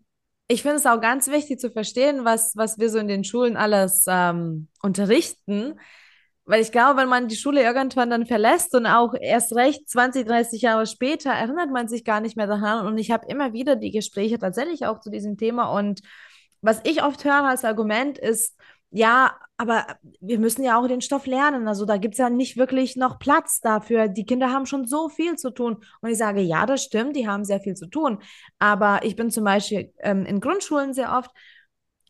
Ich 0.52 0.64
finde 0.64 0.78
es 0.78 0.86
auch 0.86 1.00
ganz 1.00 1.30
wichtig 1.30 1.62
zu 1.62 1.72
verstehen, 1.72 2.26
was, 2.26 2.58
was 2.58 2.78
wir 2.78 2.90
so 2.90 2.98
in 2.98 3.08
den 3.08 3.24
Schulen 3.24 3.56
alles 3.56 4.04
ähm, 4.10 4.68
unterrichten. 4.82 5.80
Weil 6.44 6.62
ich 6.62 6.74
glaube, 6.74 7.00
wenn 7.00 7.08
man 7.08 7.30
die 7.30 7.38
Schule 7.38 7.64
irgendwann 7.64 8.10
dann 8.10 8.26
verlässt 8.26 8.76
und 8.76 8.86
auch 8.86 9.14
erst 9.14 9.56
recht 9.56 9.90
20, 9.90 10.28
30 10.28 10.62
Jahre 10.62 10.88
später, 10.88 11.32
erinnert 11.32 11.72
man 11.72 11.88
sich 11.88 12.04
gar 12.04 12.20
nicht 12.20 12.36
mehr 12.36 12.48
daran. 12.48 12.86
Und 12.86 12.98
ich 12.98 13.12
habe 13.12 13.28
immer 13.30 13.54
wieder 13.54 13.78
die 13.78 13.92
Gespräche 13.92 14.40
tatsächlich 14.40 14.86
auch 14.86 15.00
zu 15.00 15.10
diesem 15.10 15.38
Thema. 15.38 15.72
Und 15.72 16.02
was 16.60 16.82
ich 16.84 17.02
oft 17.02 17.24
höre 17.24 17.46
als 17.46 17.64
Argument 17.64 18.18
ist, 18.18 18.58
ja, 18.92 19.36
aber 19.58 19.86
wir 20.20 20.40
müssen 20.40 20.64
ja 20.64 20.80
auch 20.80 20.88
den 20.88 21.02
Stoff 21.02 21.26
lernen. 21.26 21.68
Also 21.68 21.86
da 21.86 21.98
gibt 21.98 22.16
es 22.16 22.18
ja 22.18 22.30
nicht 22.30 22.58
wirklich 22.58 22.96
noch 22.96 23.20
Platz 23.20 23.62
dafür. 23.62 24.08
Die 24.08 24.26
Kinder 24.26 24.52
haben 24.52 24.66
schon 24.66 24.86
so 24.86 25.08
viel 25.08 25.36
zu 25.36 25.52
tun. 25.52 25.84
Und 26.02 26.10
ich 26.10 26.18
sage, 26.18 26.42
ja, 26.42 26.66
das 26.66 26.84
stimmt, 26.84 27.16
die 27.16 27.28
haben 27.28 27.46
sehr 27.46 27.62
viel 27.62 27.76
zu 27.76 27.88
tun. 27.88 28.22
Aber 28.60 29.00
ich 29.04 29.16
bin 29.16 29.32
zum 29.32 29.44
Beispiel 29.44 29.94
ähm, 30.00 30.26
in 30.26 30.42
Grundschulen 30.42 30.94
sehr 30.94 31.16
oft, 31.18 31.32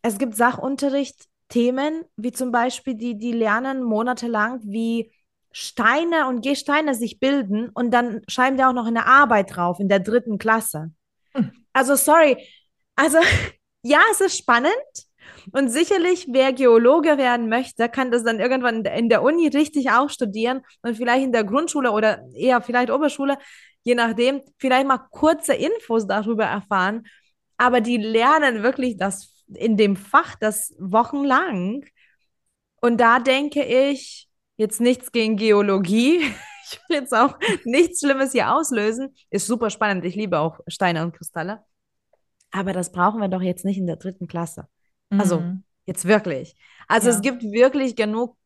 es 0.01 0.17
gibt 0.17 0.35
Sachunterricht, 0.35 1.25
Themen, 1.49 2.05
wie 2.15 2.31
zum 2.31 2.51
Beispiel, 2.51 2.95
die, 2.95 3.17
die 3.17 3.33
lernen 3.33 3.83
monatelang, 3.83 4.61
wie 4.63 5.11
Steine 5.51 6.27
und 6.27 6.41
Gesteine 6.43 6.95
sich 6.95 7.19
bilden 7.19 7.69
und 7.73 7.91
dann 7.91 8.21
schreiben 8.29 8.55
die 8.55 8.63
auch 8.63 8.73
noch 8.73 8.87
eine 8.87 9.05
Arbeit 9.05 9.55
drauf 9.55 9.79
in 9.79 9.89
der 9.89 9.99
dritten 9.99 10.37
Klasse. 10.37 10.91
Hm. 11.33 11.51
Also, 11.73 11.95
sorry. 11.95 12.37
Also, 12.95 13.17
ja, 13.83 13.99
es 14.11 14.21
ist 14.21 14.37
spannend. 14.37 14.71
Und 15.51 15.69
sicherlich, 15.69 16.27
wer 16.29 16.53
Geologe 16.53 17.17
werden 17.17 17.49
möchte, 17.49 17.89
kann 17.89 18.11
das 18.11 18.23
dann 18.23 18.39
irgendwann 18.39 18.85
in 18.85 19.09
der 19.09 19.23
Uni 19.23 19.47
richtig 19.47 19.91
auch 19.91 20.09
studieren 20.09 20.61
und 20.81 20.95
vielleicht 20.95 21.23
in 21.23 21.31
der 21.31 21.43
Grundschule 21.43 21.91
oder 21.91 22.23
eher 22.33 22.61
vielleicht 22.61 22.91
Oberschule, 22.91 23.37
je 23.83 23.95
nachdem, 23.95 24.41
vielleicht 24.57 24.87
mal 24.87 24.99
kurze 25.09 25.53
Infos 25.53 26.07
darüber 26.07 26.45
erfahren. 26.45 27.03
Aber 27.57 27.81
die 27.81 27.97
lernen 27.97 28.63
wirklich 28.63 28.97
das 28.97 29.43
in 29.53 29.77
dem 29.77 29.95
Fach 29.95 30.35
das 30.35 30.73
wochenlang. 30.79 31.85
Und 32.81 32.99
da 32.99 33.19
denke 33.19 33.63
ich, 33.63 34.27
jetzt 34.57 34.81
nichts 34.81 35.11
gegen 35.11 35.35
Geologie. 35.37 36.21
Ich 36.73 36.79
will 36.87 36.99
jetzt 36.99 37.13
auch 37.13 37.37
nichts 37.65 37.99
Schlimmes 37.99 38.31
hier 38.31 38.53
auslösen. 38.53 39.13
Ist 39.29 39.45
super 39.45 39.69
spannend. 39.69 40.05
Ich 40.05 40.15
liebe 40.15 40.39
auch 40.39 40.61
Steine 40.67 41.03
und 41.03 41.11
Kristalle. 41.13 41.65
Aber 42.51 42.71
das 42.71 42.93
brauchen 42.93 43.19
wir 43.19 43.27
doch 43.27 43.41
jetzt 43.41 43.65
nicht 43.65 43.77
in 43.77 43.87
der 43.87 43.97
dritten 43.97 44.25
Klasse. 44.25 44.69
Also 45.17 45.41
mhm. 45.41 45.63
jetzt 45.85 46.05
wirklich. 46.05 46.55
Also 46.87 47.09
ja. 47.09 47.15
es 47.15 47.21
gibt 47.21 47.43
wirklich 47.43 47.95
genug 47.95 48.37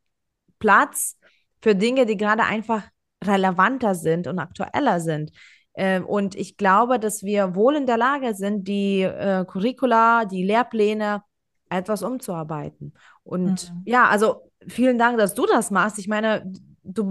Platz 0.59 1.17
für 1.61 1.75
Dinge, 1.75 2.05
die 2.05 2.17
gerade 2.17 2.43
einfach 2.43 2.83
relevanter 3.23 3.95
sind 3.95 4.27
und 4.27 4.39
aktueller 4.39 4.99
sind. 4.99 5.31
Ähm, 5.75 6.05
und 6.05 6.35
ich 6.35 6.57
glaube, 6.57 6.99
dass 6.99 7.23
wir 7.23 7.55
wohl 7.55 7.75
in 7.75 7.85
der 7.85 7.97
Lage 7.97 8.33
sind, 8.33 8.67
die 8.67 9.01
äh, 9.01 9.45
Curricula, 9.45 10.25
die 10.25 10.43
Lehrpläne 10.43 11.23
etwas 11.69 12.03
umzuarbeiten. 12.03 12.93
Und 13.23 13.71
mhm. 13.71 13.81
ja, 13.85 14.07
also 14.07 14.51
vielen 14.67 14.97
Dank, 14.97 15.17
dass 15.17 15.33
du 15.33 15.45
das 15.45 15.71
machst. 15.71 15.99
Ich 15.99 16.07
meine, 16.07 16.51
du 16.83 17.07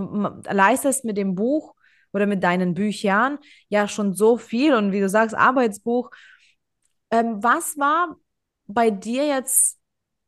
leistest 0.48 1.04
mit 1.04 1.16
dem 1.16 1.34
Buch 1.34 1.74
oder 2.12 2.26
mit 2.26 2.42
deinen 2.42 2.74
Büchern 2.74 3.38
ja 3.68 3.88
schon 3.88 4.14
so 4.14 4.38
viel 4.38 4.74
und 4.74 4.92
wie 4.92 5.00
du 5.00 5.08
sagst, 5.08 5.34
Arbeitsbuch. 5.34 6.10
Ähm, 7.10 7.42
was 7.42 7.76
war 7.76 8.16
bei 8.66 8.90
dir 8.90 9.26
jetzt 9.26 9.78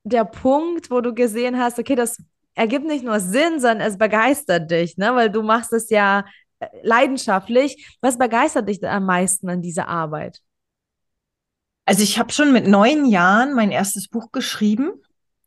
der 0.04 0.24
Punkt, 0.24 0.90
wo 0.90 1.00
du 1.00 1.14
gesehen 1.14 1.58
hast, 1.58 1.78
okay, 1.78 1.94
das 1.94 2.18
ergibt 2.54 2.86
nicht 2.86 3.04
nur 3.04 3.20
Sinn, 3.20 3.60
sondern 3.60 3.80
es 3.80 3.98
begeistert 3.98 4.70
dich, 4.70 4.96
ne? 4.96 5.14
Weil 5.14 5.30
du 5.30 5.42
machst 5.42 5.72
es 5.72 5.90
ja 5.90 6.24
äh, 6.58 6.66
leidenschaftlich. 6.82 7.96
Was 8.00 8.18
begeistert 8.18 8.68
dich 8.68 8.86
am 8.86 9.04
meisten 9.04 9.48
an 9.48 9.62
dieser 9.62 9.88
Arbeit? 9.88 10.40
Also 11.84 12.02
ich 12.02 12.18
habe 12.18 12.32
schon 12.32 12.52
mit 12.52 12.66
neun 12.66 13.04
Jahren 13.04 13.54
mein 13.54 13.70
erstes 13.70 14.08
Buch 14.08 14.32
geschrieben, 14.32 14.90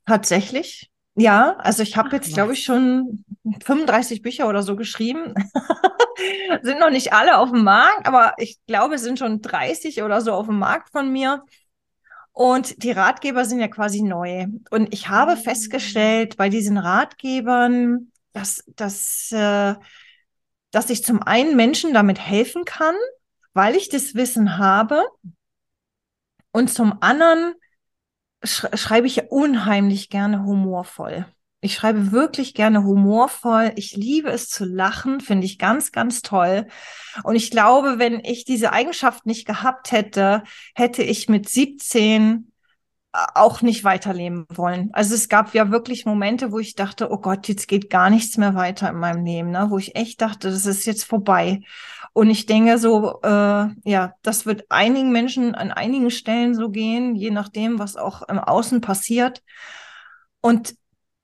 tatsächlich. 0.06 0.90
Ja, 1.16 1.58
also 1.58 1.84
ich 1.84 1.98
habe 1.98 2.16
jetzt, 2.16 2.34
glaube 2.34 2.54
ich, 2.54 2.64
schon 2.64 3.26
35 3.66 4.22
Bücher 4.22 4.48
oder 4.48 4.64
so 4.64 4.78
geschrieben. 4.78 5.34
sind 6.62 6.80
noch 6.80 6.92
nicht 6.92 7.12
alle 7.12 7.38
auf 7.38 7.52
dem 7.52 7.64
Markt, 7.64 8.08
aber 8.08 8.34
ich 8.38 8.58
glaube, 8.68 8.96
es 8.96 9.02
sind 9.02 9.20
schon 9.20 9.42
30 9.42 10.02
oder 10.04 10.22
so 10.22 10.32
auf 10.32 10.48
dem 10.48 10.60
Markt 10.60 10.92
von 10.92 11.12
mir. 11.12 11.44
Und 12.40 12.84
die 12.84 12.92
Ratgeber 12.92 13.44
sind 13.44 13.60
ja 13.60 13.68
quasi 13.68 14.02
neu. 14.02 14.48
Und 14.72 14.94
ich 14.94 15.10
habe 15.10 15.36
mhm. 15.36 15.40
festgestellt 15.40 16.38
bei 16.38 16.48
diesen 16.48 16.78
Ratgebern, 16.78 18.14
dass, 18.32 18.64
dass, 18.78 19.30
äh, 19.34 19.76
dass 20.72 20.90
ich 20.90 21.04
zum 21.04 21.22
einen 21.22 21.58
Menschen 21.58 21.94
damit 21.94 22.18
helfen 22.18 22.64
kann, 22.64 22.96
weil 23.52 23.76
ich 23.76 23.90
das 23.90 24.16
Wissen 24.16 24.58
habe. 24.58 25.04
Und 26.54 26.72
zum 26.72 27.00
anderen 27.02 27.56
sch 28.46 28.68
schreibe 28.74 29.08
ich 29.08 29.32
unheimlich 29.32 30.10
gerne 30.10 30.46
humorvoll. 30.46 31.26
Ich 31.62 31.74
schreibe 31.76 32.14
wirklich 32.14 32.54
gerne 32.54 32.84
humorvoll. 32.84 33.74
Ich 33.76 33.96
liebe 33.96 34.30
es 34.30 34.48
zu 34.50 34.64
lachen, 34.64 35.20
finde 35.20 35.46
ich 35.46 35.60
ganz, 35.60 35.92
ganz 35.92 36.22
toll. 36.22 36.68
Und 37.24 37.36
ich 37.36 37.52
glaube, 37.52 38.00
wenn 38.00 38.22
ich 38.24 38.46
diese 38.46 38.72
Eigenschaft 38.72 39.26
nicht 39.26 39.46
gehabt 39.46 39.92
hätte, 39.92 40.44
hätte 40.74 41.04
ich 41.04 41.28
mit 41.28 41.50
17 41.50 42.52
äh, 43.14 43.18
auch 43.36 43.62
nicht 43.62 43.84
weiterleben 43.84 44.46
wollen. 44.50 44.90
Also 44.94 45.16
es 45.16 45.28
gab 45.28 45.54
ja 45.54 45.70
wirklich 45.70 46.06
Momente, 46.06 46.54
wo 46.54 46.60
ich 46.60 46.76
dachte, 46.76 47.12
oh 47.12 47.18
Gott, 47.18 47.50
jetzt 47.50 47.68
geht 47.68 47.90
gar 47.90 48.10
nichts 48.10 48.38
mehr 48.38 48.56
weiter 48.56 48.90
in 48.90 48.98
meinem 48.98 49.26
Leben, 49.26 49.52
ne? 49.52 49.68
wo 49.70 49.78
ich 49.78 49.96
echt 49.98 50.22
dachte, 50.22 50.50
das 50.52 50.66
ist 50.66 50.86
jetzt 50.86 51.04
vorbei. 51.04 51.62
Und 52.14 52.30
ich 52.30 52.46
denke 52.46 52.78
so, 52.78 53.20
äh, 53.22 53.68
ja, 53.84 54.14
das 54.22 54.46
wird 54.46 54.66
einigen 54.70 55.12
Menschen 55.12 55.56
an 55.56 55.72
einigen 55.72 56.12
Stellen 56.12 56.56
so 56.56 56.70
gehen, 56.70 57.16
je 57.16 57.32
nachdem, 57.32 57.80
was 57.80 57.98
auch 57.98 58.22
im 58.30 58.40
Außen 58.40 58.80
passiert. 58.82 59.44
Und 60.42 60.76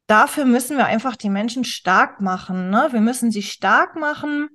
dafür 0.07 0.45
müssen 0.45 0.77
wir 0.77 0.85
einfach 0.85 1.15
die 1.15 1.29
Menschen 1.29 1.63
stark 1.63 2.21
machen. 2.21 2.69
Ne? 2.69 2.89
Wir 2.91 3.01
müssen 3.01 3.31
sie 3.31 3.43
stark 3.43 3.95
machen, 3.95 4.49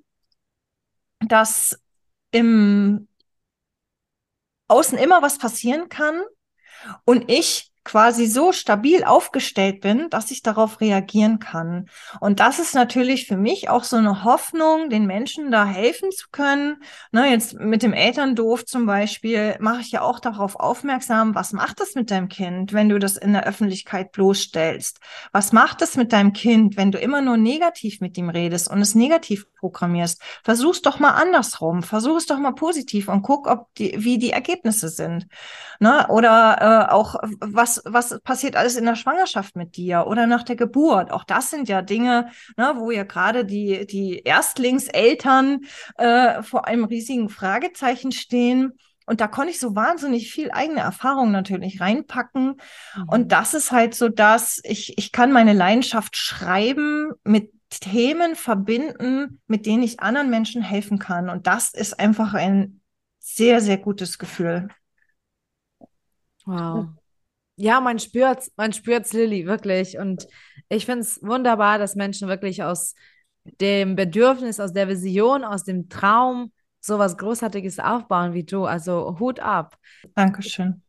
dass 1.20 1.78
im 2.30 3.08
Außen 4.68 4.98
immer 4.98 5.22
was 5.22 5.38
passieren 5.38 5.88
kann 5.88 6.22
und 7.04 7.30
ich 7.30 7.69
quasi 7.82 8.26
so 8.26 8.52
stabil 8.52 9.04
aufgestellt 9.04 9.80
bin, 9.80 10.10
dass 10.10 10.30
ich 10.30 10.42
darauf 10.42 10.80
reagieren 10.80 11.38
kann. 11.38 11.88
Und 12.20 12.38
das 12.38 12.58
ist 12.58 12.74
natürlich 12.74 13.26
für 13.26 13.38
mich 13.38 13.70
auch 13.70 13.84
so 13.84 13.96
eine 13.96 14.22
Hoffnung, 14.22 14.90
den 14.90 15.06
Menschen 15.06 15.50
da 15.50 15.64
helfen 15.64 16.10
zu 16.10 16.26
können. 16.30 16.82
Ne, 17.10 17.30
jetzt 17.30 17.54
mit 17.54 17.82
dem 17.82 17.94
Elterndoof 17.94 18.66
zum 18.66 18.84
Beispiel 18.84 19.56
mache 19.60 19.80
ich 19.80 19.92
ja 19.92 20.02
auch 20.02 20.20
darauf 20.20 20.56
aufmerksam, 20.56 21.34
was 21.34 21.52
macht 21.52 21.80
das 21.80 21.94
mit 21.94 22.10
deinem 22.10 22.28
Kind, 22.28 22.74
wenn 22.74 22.90
du 22.90 22.98
das 22.98 23.16
in 23.16 23.32
der 23.32 23.46
Öffentlichkeit 23.46 24.12
bloßstellst? 24.12 25.00
Was 25.32 25.52
macht 25.52 25.80
es 25.80 25.96
mit 25.96 26.12
deinem 26.12 26.34
Kind, 26.34 26.76
wenn 26.76 26.92
du 26.92 26.98
immer 26.98 27.22
nur 27.22 27.38
negativ 27.38 28.00
mit 28.00 28.16
ihm 28.18 28.28
redest 28.28 28.70
und 28.70 28.80
es 28.82 28.94
negativ 28.94 29.46
programmierst? 29.58 30.20
Versuch's 30.44 30.82
doch 30.82 30.98
mal 30.98 31.12
andersrum. 31.12 31.82
Versuch 31.82 32.18
es 32.18 32.26
doch 32.26 32.38
mal 32.38 32.52
positiv 32.52 33.08
und 33.08 33.22
guck, 33.22 33.46
ob 33.46 33.72
die, 33.74 33.94
wie 33.98 34.18
die 34.18 34.32
Ergebnisse 34.32 34.90
sind. 34.90 35.26
Ne? 35.78 36.06
Oder 36.08 36.88
äh, 36.88 36.92
auch 36.92 37.16
was 37.40 37.69
was, 37.70 38.10
was 38.10 38.20
passiert 38.20 38.56
alles 38.56 38.76
in 38.76 38.84
der 38.84 38.96
Schwangerschaft 38.96 39.56
mit 39.56 39.76
dir 39.76 40.06
oder 40.06 40.26
nach 40.26 40.42
der 40.42 40.56
Geburt? 40.56 41.10
Auch 41.12 41.24
das 41.24 41.50
sind 41.50 41.68
ja 41.68 41.82
Dinge, 41.82 42.30
ne, 42.56 42.74
wo 42.76 42.90
ja 42.90 43.04
gerade 43.04 43.44
die, 43.44 43.86
die 43.86 44.20
Erstlingseltern 44.20 45.60
äh, 45.96 46.42
vor 46.42 46.66
einem 46.66 46.84
riesigen 46.84 47.28
Fragezeichen 47.28 48.12
stehen. 48.12 48.72
Und 49.06 49.20
da 49.20 49.26
konnte 49.26 49.50
ich 49.50 49.60
so 49.60 49.74
wahnsinnig 49.74 50.30
viel 50.30 50.50
eigene 50.52 50.80
Erfahrung 50.80 51.30
natürlich 51.32 51.80
reinpacken. 51.80 52.60
Mhm. 52.96 53.08
Und 53.08 53.32
das 53.32 53.54
ist 53.54 53.72
halt 53.72 53.94
so, 53.94 54.08
dass 54.08 54.60
ich, 54.62 54.96
ich 54.98 55.12
kann 55.12 55.32
meine 55.32 55.52
Leidenschaft 55.52 56.16
schreiben 56.16 57.12
mit 57.24 57.52
Themen 57.70 58.34
verbinden, 58.34 59.40
mit 59.46 59.66
denen 59.66 59.82
ich 59.82 60.00
anderen 60.00 60.30
Menschen 60.30 60.62
helfen 60.62 60.98
kann. 60.98 61.30
Und 61.30 61.46
das 61.46 61.72
ist 61.72 61.98
einfach 61.98 62.34
ein 62.34 62.80
sehr, 63.18 63.60
sehr 63.60 63.78
gutes 63.78 64.18
Gefühl. 64.18 64.68
Wow. 66.44 66.88
Ja, 67.60 67.80
man 67.80 67.98
spürt's, 67.98 68.50
man 68.56 68.72
spürt's, 68.72 69.12
Lilly, 69.12 69.46
wirklich. 69.46 69.98
Und 69.98 70.26
ich 70.70 70.86
finde 70.86 71.02
es 71.02 71.22
wunderbar, 71.22 71.78
dass 71.78 71.94
Menschen 71.94 72.26
wirklich 72.26 72.62
aus 72.62 72.94
dem 73.60 73.96
Bedürfnis, 73.96 74.60
aus 74.60 74.72
der 74.72 74.88
Vision, 74.88 75.44
aus 75.44 75.64
dem 75.64 75.90
Traum 75.90 76.52
so 76.80 76.98
was 76.98 77.18
Großartiges 77.18 77.78
aufbauen 77.78 78.32
wie 78.32 78.44
du. 78.44 78.64
Also 78.64 79.18
Hut 79.20 79.40
ab. 79.40 79.76
Dankeschön. 80.14 80.82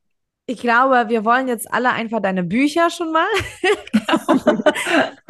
Ich 0.51 0.59
glaube, 0.59 1.05
wir 1.07 1.23
wollen 1.23 1.47
jetzt 1.47 1.73
alle 1.73 1.93
einfach 1.93 2.19
deine 2.19 2.43
Bücher 2.43 2.89
schon 2.89 3.13
mal. 3.13 3.25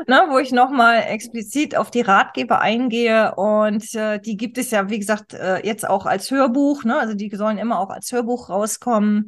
ne, 0.06 0.26
wo 0.30 0.38
ich 0.38 0.52
nochmal 0.52 1.02
explizit 1.08 1.76
auf 1.76 1.90
die 1.90 2.02
Ratgeber 2.02 2.60
eingehe. 2.60 3.34
Und 3.34 3.92
äh, 3.96 4.20
die 4.20 4.36
gibt 4.36 4.58
es 4.58 4.70
ja, 4.70 4.88
wie 4.88 5.00
gesagt, 5.00 5.34
äh, 5.34 5.66
jetzt 5.66 5.88
auch 5.88 6.06
als 6.06 6.30
Hörbuch. 6.30 6.84
Ne? 6.84 7.00
Also 7.00 7.14
die 7.14 7.34
sollen 7.34 7.58
immer 7.58 7.80
auch 7.80 7.90
als 7.90 8.12
Hörbuch 8.12 8.48
rauskommen. 8.48 9.26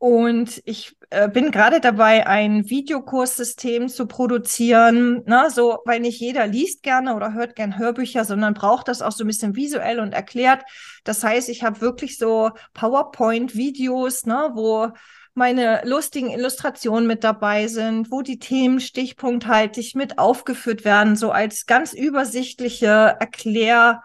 Und 0.00 0.62
ich 0.64 0.96
äh, 1.10 1.28
bin 1.28 1.50
gerade 1.50 1.78
dabei, 1.78 2.26
ein 2.26 2.70
Videokurssystem 2.70 3.90
zu 3.90 4.06
produzieren. 4.06 5.24
Ne? 5.26 5.50
So, 5.50 5.80
weil 5.84 6.00
nicht 6.00 6.18
jeder 6.18 6.46
liest 6.46 6.82
gerne 6.82 7.14
oder 7.14 7.34
hört 7.34 7.54
gern 7.54 7.76
Hörbücher, 7.76 8.24
sondern 8.24 8.54
braucht 8.54 8.88
das 8.88 9.02
auch 9.02 9.12
so 9.12 9.24
ein 9.24 9.26
bisschen 9.26 9.56
visuell 9.56 10.00
und 10.00 10.14
erklärt. 10.14 10.62
Das 11.04 11.22
heißt, 11.22 11.50
ich 11.50 11.64
habe 11.64 11.82
wirklich 11.82 12.16
so 12.16 12.50
PowerPoint-Videos, 12.72 14.24
ne, 14.24 14.52
wo 14.54 14.88
meine 15.34 15.82
lustigen 15.84 16.30
Illustrationen 16.30 17.06
mit 17.06 17.22
dabei 17.22 17.66
sind, 17.68 18.10
wo 18.10 18.22
die 18.22 18.38
Themen 18.38 18.80
stichpunkthaltig 18.80 19.96
mit 19.96 20.18
aufgeführt 20.18 20.86
werden, 20.86 21.14
so 21.14 21.30
als 21.30 21.66
ganz 21.66 21.92
übersichtliche 21.92 23.18
Erklär- 23.20 24.02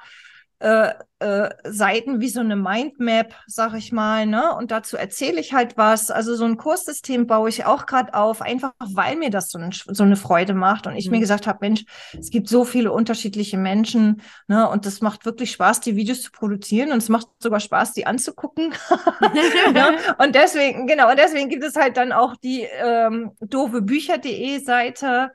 äh, 0.60 0.94
äh, 1.20 1.50
Seiten 1.64 2.22
wie 2.22 2.30
so 2.30 2.40
eine 2.40 2.56
Mindmap, 2.56 3.34
sag 3.46 3.74
ich 3.74 3.92
mal, 3.92 4.26
ne? 4.26 4.56
Und 4.56 4.72
dazu 4.72 4.96
erzähle 4.96 5.40
ich 5.42 5.54
halt 5.54 5.78
was. 5.78 6.12
Also 6.12 6.36
so 6.36 6.46
ein 6.46 6.56
Kurssystem 6.56 7.28
baue 7.28 7.50
ich 7.50 7.66
auch 7.66 7.86
gerade 7.86 8.14
auf, 8.14 8.42
einfach 8.42 8.72
weil 8.80 9.18
mir 9.18 9.30
das 9.30 9.50
so, 9.50 9.60
ein, 9.60 9.72
so 9.72 10.04
eine 10.04 10.16
Freude 10.16 10.54
macht 10.54 10.88
und 10.88 10.96
ich 10.96 11.08
mhm. 11.08 11.12
mir 11.12 11.20
gesagt 11.20 11.46
habe, 11.46 11.60
Mensch, 11.62 11.84
es 12.18 12.30
gibt 12.30 12.48
so 12.48 12.64
viele 12.64 12.92
unterschiedliche 12.92 13.58
Menschen, 13.58 14.22
ne? 14.48 14.70
Und 14.70 14.86
das 14.86 15.02
macht 15.02 15.26
wirklich 15.26 15.52
Spaß, 15.52 15.82
die 15.82 15.96
Videos 15.96 16.22
zu 16.22 16.32
produzieren 16.32 16.92
und 16.92 17.00
es 17.00 17.10
macht 17.10 17.28
sogar 17.40 17.60
Spaß, 17.60 17.94
die 17.94 18.06
anzugucken. 18.06 18.74
ne? 19.74 19.98
Und 20.18 20.36
deswegen, 20.36 20.88
genau, 20.88 21.10
und 21.10 21.20
deswegen 21.20 21.50
gibt 21.50 21.64
es 21.64 21.76
halt 21.76 21.98
dann 21.98 22.12
auch 22.12 22.36
die 22.38 22.62
ähm, 22.62 23.32
doofebücher.de 23.42 24.60
Seite. 24.64 25.32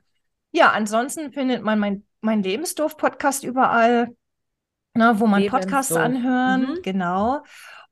Ja, 0.52 0.70
ansonsten 0.70 1.32
findet 1.32 1.62
man 1.62 1.78
mein, 1.78 2.04
mein 2.20 2.42
Lebensdorf-Podcast 2.42 3.44
überall 3.44 4.14
ne, 4.94 5.14
wo 5.18 5.26
man 5.26 5.46
Podcasts 5.46 5.92
anhören, 5.92 6.62
mhm. 6.62 6.82
genau. 6.82 7.42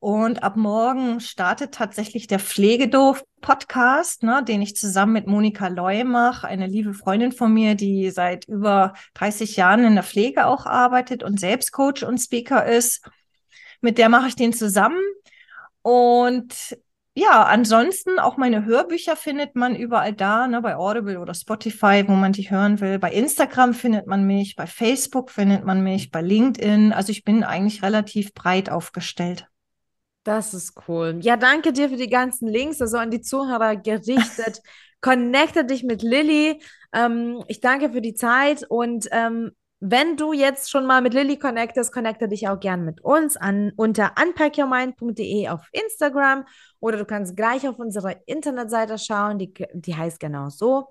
Und 0.00 0.44
ab 0.44 0.56
morgen 0.56 1.18
startet 1.18 1.74
tatsächlich 1.74 2.28
der 2.28 2.38
Pflegedoof-Podcast, 2.38 4.22
ne, 4.22 4.44
den 4.44 4.62
ich 4.62 4.76
zusammen 4.76 5.12
mit 5.12 5.26
Monika 5.26 5.66
Loy 5.66 6.04
mache, 6.04 6.46
eine 6.46 6.68
liebe 6.68 6.94
Freundin 6.94 7.32
von 7.32 7.52
mir, 7.52 7.74
die 7.74 8.10
seit 8.10 8.46
über 8.46 8.94
30 9.14 9.56
Jahren 9.56 9.84
in 9.84 9.94
der 9.94 10.04
Pflege 10.04 10.46
auch 10.46 10.66
arbeitet 10.66 11.24
und 11.24 11.40
selbst 11.40 11.72
Coach 11.72 12.04
und 12.04 12.18
Speaker 12.18 12.64
ist. 12.64 13.10
Mit 13.80 13.98
der 13.98 14.08
mache 14.08 14.28
ich 14.28 14.36
den 14.36 14.52
zusammen. 14.52 15.00
Und 15.82 16.78
ja, 17.18 17.42
ansonsten 17.42 18.20
auch 18.20 18.36
meine 18.36 18.64
Hörbücher 18.64 19.16
findet 19.16 19.56
man 19.56 19.74
überall 19.74 20.12
da, 20.12 20.46
ne, 20.46 20.62
bei 20.62 20.76
Audible 20.76 21.18
oder 21.18 21.34
Spotify, 21.34 22.04
wo 22.06 22.12
man 22.12 22.32
die 22.32 22.48
hören 22.48 22.80
will. 22.80 23.00
Bei 23.00 23.10
Instagram 23.10 23.74
findet 23.74 24.06
man 24.06 24.24
mich, 24.24 24.54
bei 24.54 24.68
Facebook 24.68 25.32
findet 25.32 25.64
man 25.64 25.82
mich, 25.82 26.12
bei 26.12 26.22
LinkedIn. 26.22 26.92
Also 26.92 27.10
ich 27.10 27.24
bin 27.24 27.42
eigentlich 27.42 27.82
relativ 27.82 28.34
breit 28.34 28.70
aufgestellt. 28.70 29.48
Das 30.22 30.54
ist 30.54 30.74
cool. 30.86 31.18
Ja, 31.20 31.36
danke 31.36 31.72
dir 31.72 31.88
für 31.88 31.96
die 31.96 32.08
ganzen 32.08 32.46
Links, 32.46 32.80
also 32.80 32.98
an 32.98 33.10
die 33.10 33.20
Zuhörer 33.20 33.74
gerichtet. 33.74 34.62
Connecte 35.00 35.64
dich 35.64 35.82
mit 35.82 36.02
Lilly. 36.02 36.62
Ähm, 36.92 37.42
ich 37.48 37.60
danke 37.60 37.90
für 37.90 38.00
die 38.00 38.14
Zeit 38.14 38.64
und 38.68 39.08
ähm, 39.10 39.50
wenn 39.80 40.16
du 40.16 40.32
jetzt 40.32 40.70
schon 40.70 40.86
mal 40.86 41.02
mit 41.02 41.14
Lilly 41.14 41.38
connectest, 41.38 41.92
connecte 41.92 42.28
dich 42.28 42.48
auch 42.48 42.58
gern 42.58 42.84
mit 42.84 43.00
uns 43.00 43.36
an 43.36 43.72
unter 43.76 44.12
unpackyourmind.de 44.20 45.48
auf 45.48 45.68
Instagram 45.72 46.44
oder 46.80 46.98
du 46.98 47.04
kannst 47.04 47.36
gleich 47.36 47.66
auf 47.68 47.78
unsere 47.78 48.20
Internetseite 48.26 48.98
schauen, 48.98 49.38
die, 49.38 49.52
die 49.72 49.96
heißt 49.96 50.20
genau 50.20 50.48
so. 50.48 50.88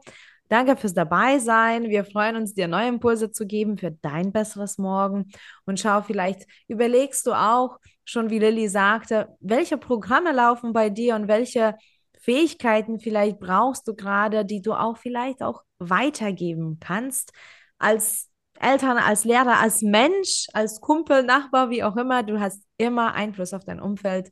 Danke 0.49 0.77
fürs 0.77 0.93
Dabeisein. 0.93 1.89
Wir 1.89 2.05
freuen 2.05 2.37
uns, 2.37 2.53
dir 2.53 2.67
neue 2.67 2.87
Impulse 2.87 3.31
zu 3.31 3.45
geben 3.45 3.77
für 3.77 3.91
dein 3.91 4.31
besseres 4.31 4.77
Morgen. 4.77 5.29
Und 5.65 5.79
schau, 5.79 6.01
vielleicht 6.01 6.45
überlegst 6.67 7.27
du 7.27 7.33
auch 7.33 7.77
schon, 8.05 8.29
wie 8.29 8.39
Lilly 8.39 8.69
sagte, 8.69 9.35
welche 9.41 9.77
Programme 9.77 10.31
laufen 10.31 10.71
bei 10.71 10.89
dir 10.89 11.15
und 11.15 11.27
welche 11.27 11.75
Fähigkeiten 12.21 12.99
vielleicht 12.99 13.39
brauchst 13.39 13.87
du 13.87 13.95
gerade, 13.95 14.45
die 14.45 14.61
du 14.61 14.73
auch 14.73 14.97
vielleicht 14.97 15.41
auch 15.41 15.63
weitergeben 15.79 16.77
kannst 16.79 17.31
als 17.77 18.29
Eltern, 18.59 18.97
als 18.97 19.23
Lehrer, 19.23 19.59
als 19.59 19.81
Mensch, 19.81 20.47
als 20.53 20.81
Kumpel, 20.81 21.23
Nachbar, 21.23 21.69
wie 21.69 21.83
auch 21.83 21.95
immer, 21.95 22.23
du 22.23 22.39
hast 22.39 22.63
immer 22.77 23.13
Einfluss 23.13 23.53
auf 23.53 23.65
dein 23.65 23.79
Umfeld 23.79 24.31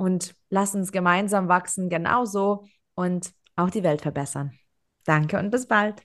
und 0.00 0.34
lass 0.48 0.74
uns 0.74 0.92
gemeinsam 0.92 1.48
wachsen, 1.48 1.90
genauso 1.90 2.64
und 2.94 3.32
auch 3.54 3.68
die 3.68 3.82
Welt 3.82 4.00
verbessern. 4.00 4.52
Danke 5.04 5.38
und 5.38 5.50
bis 5.50 5.66
bald. 5.66 6.02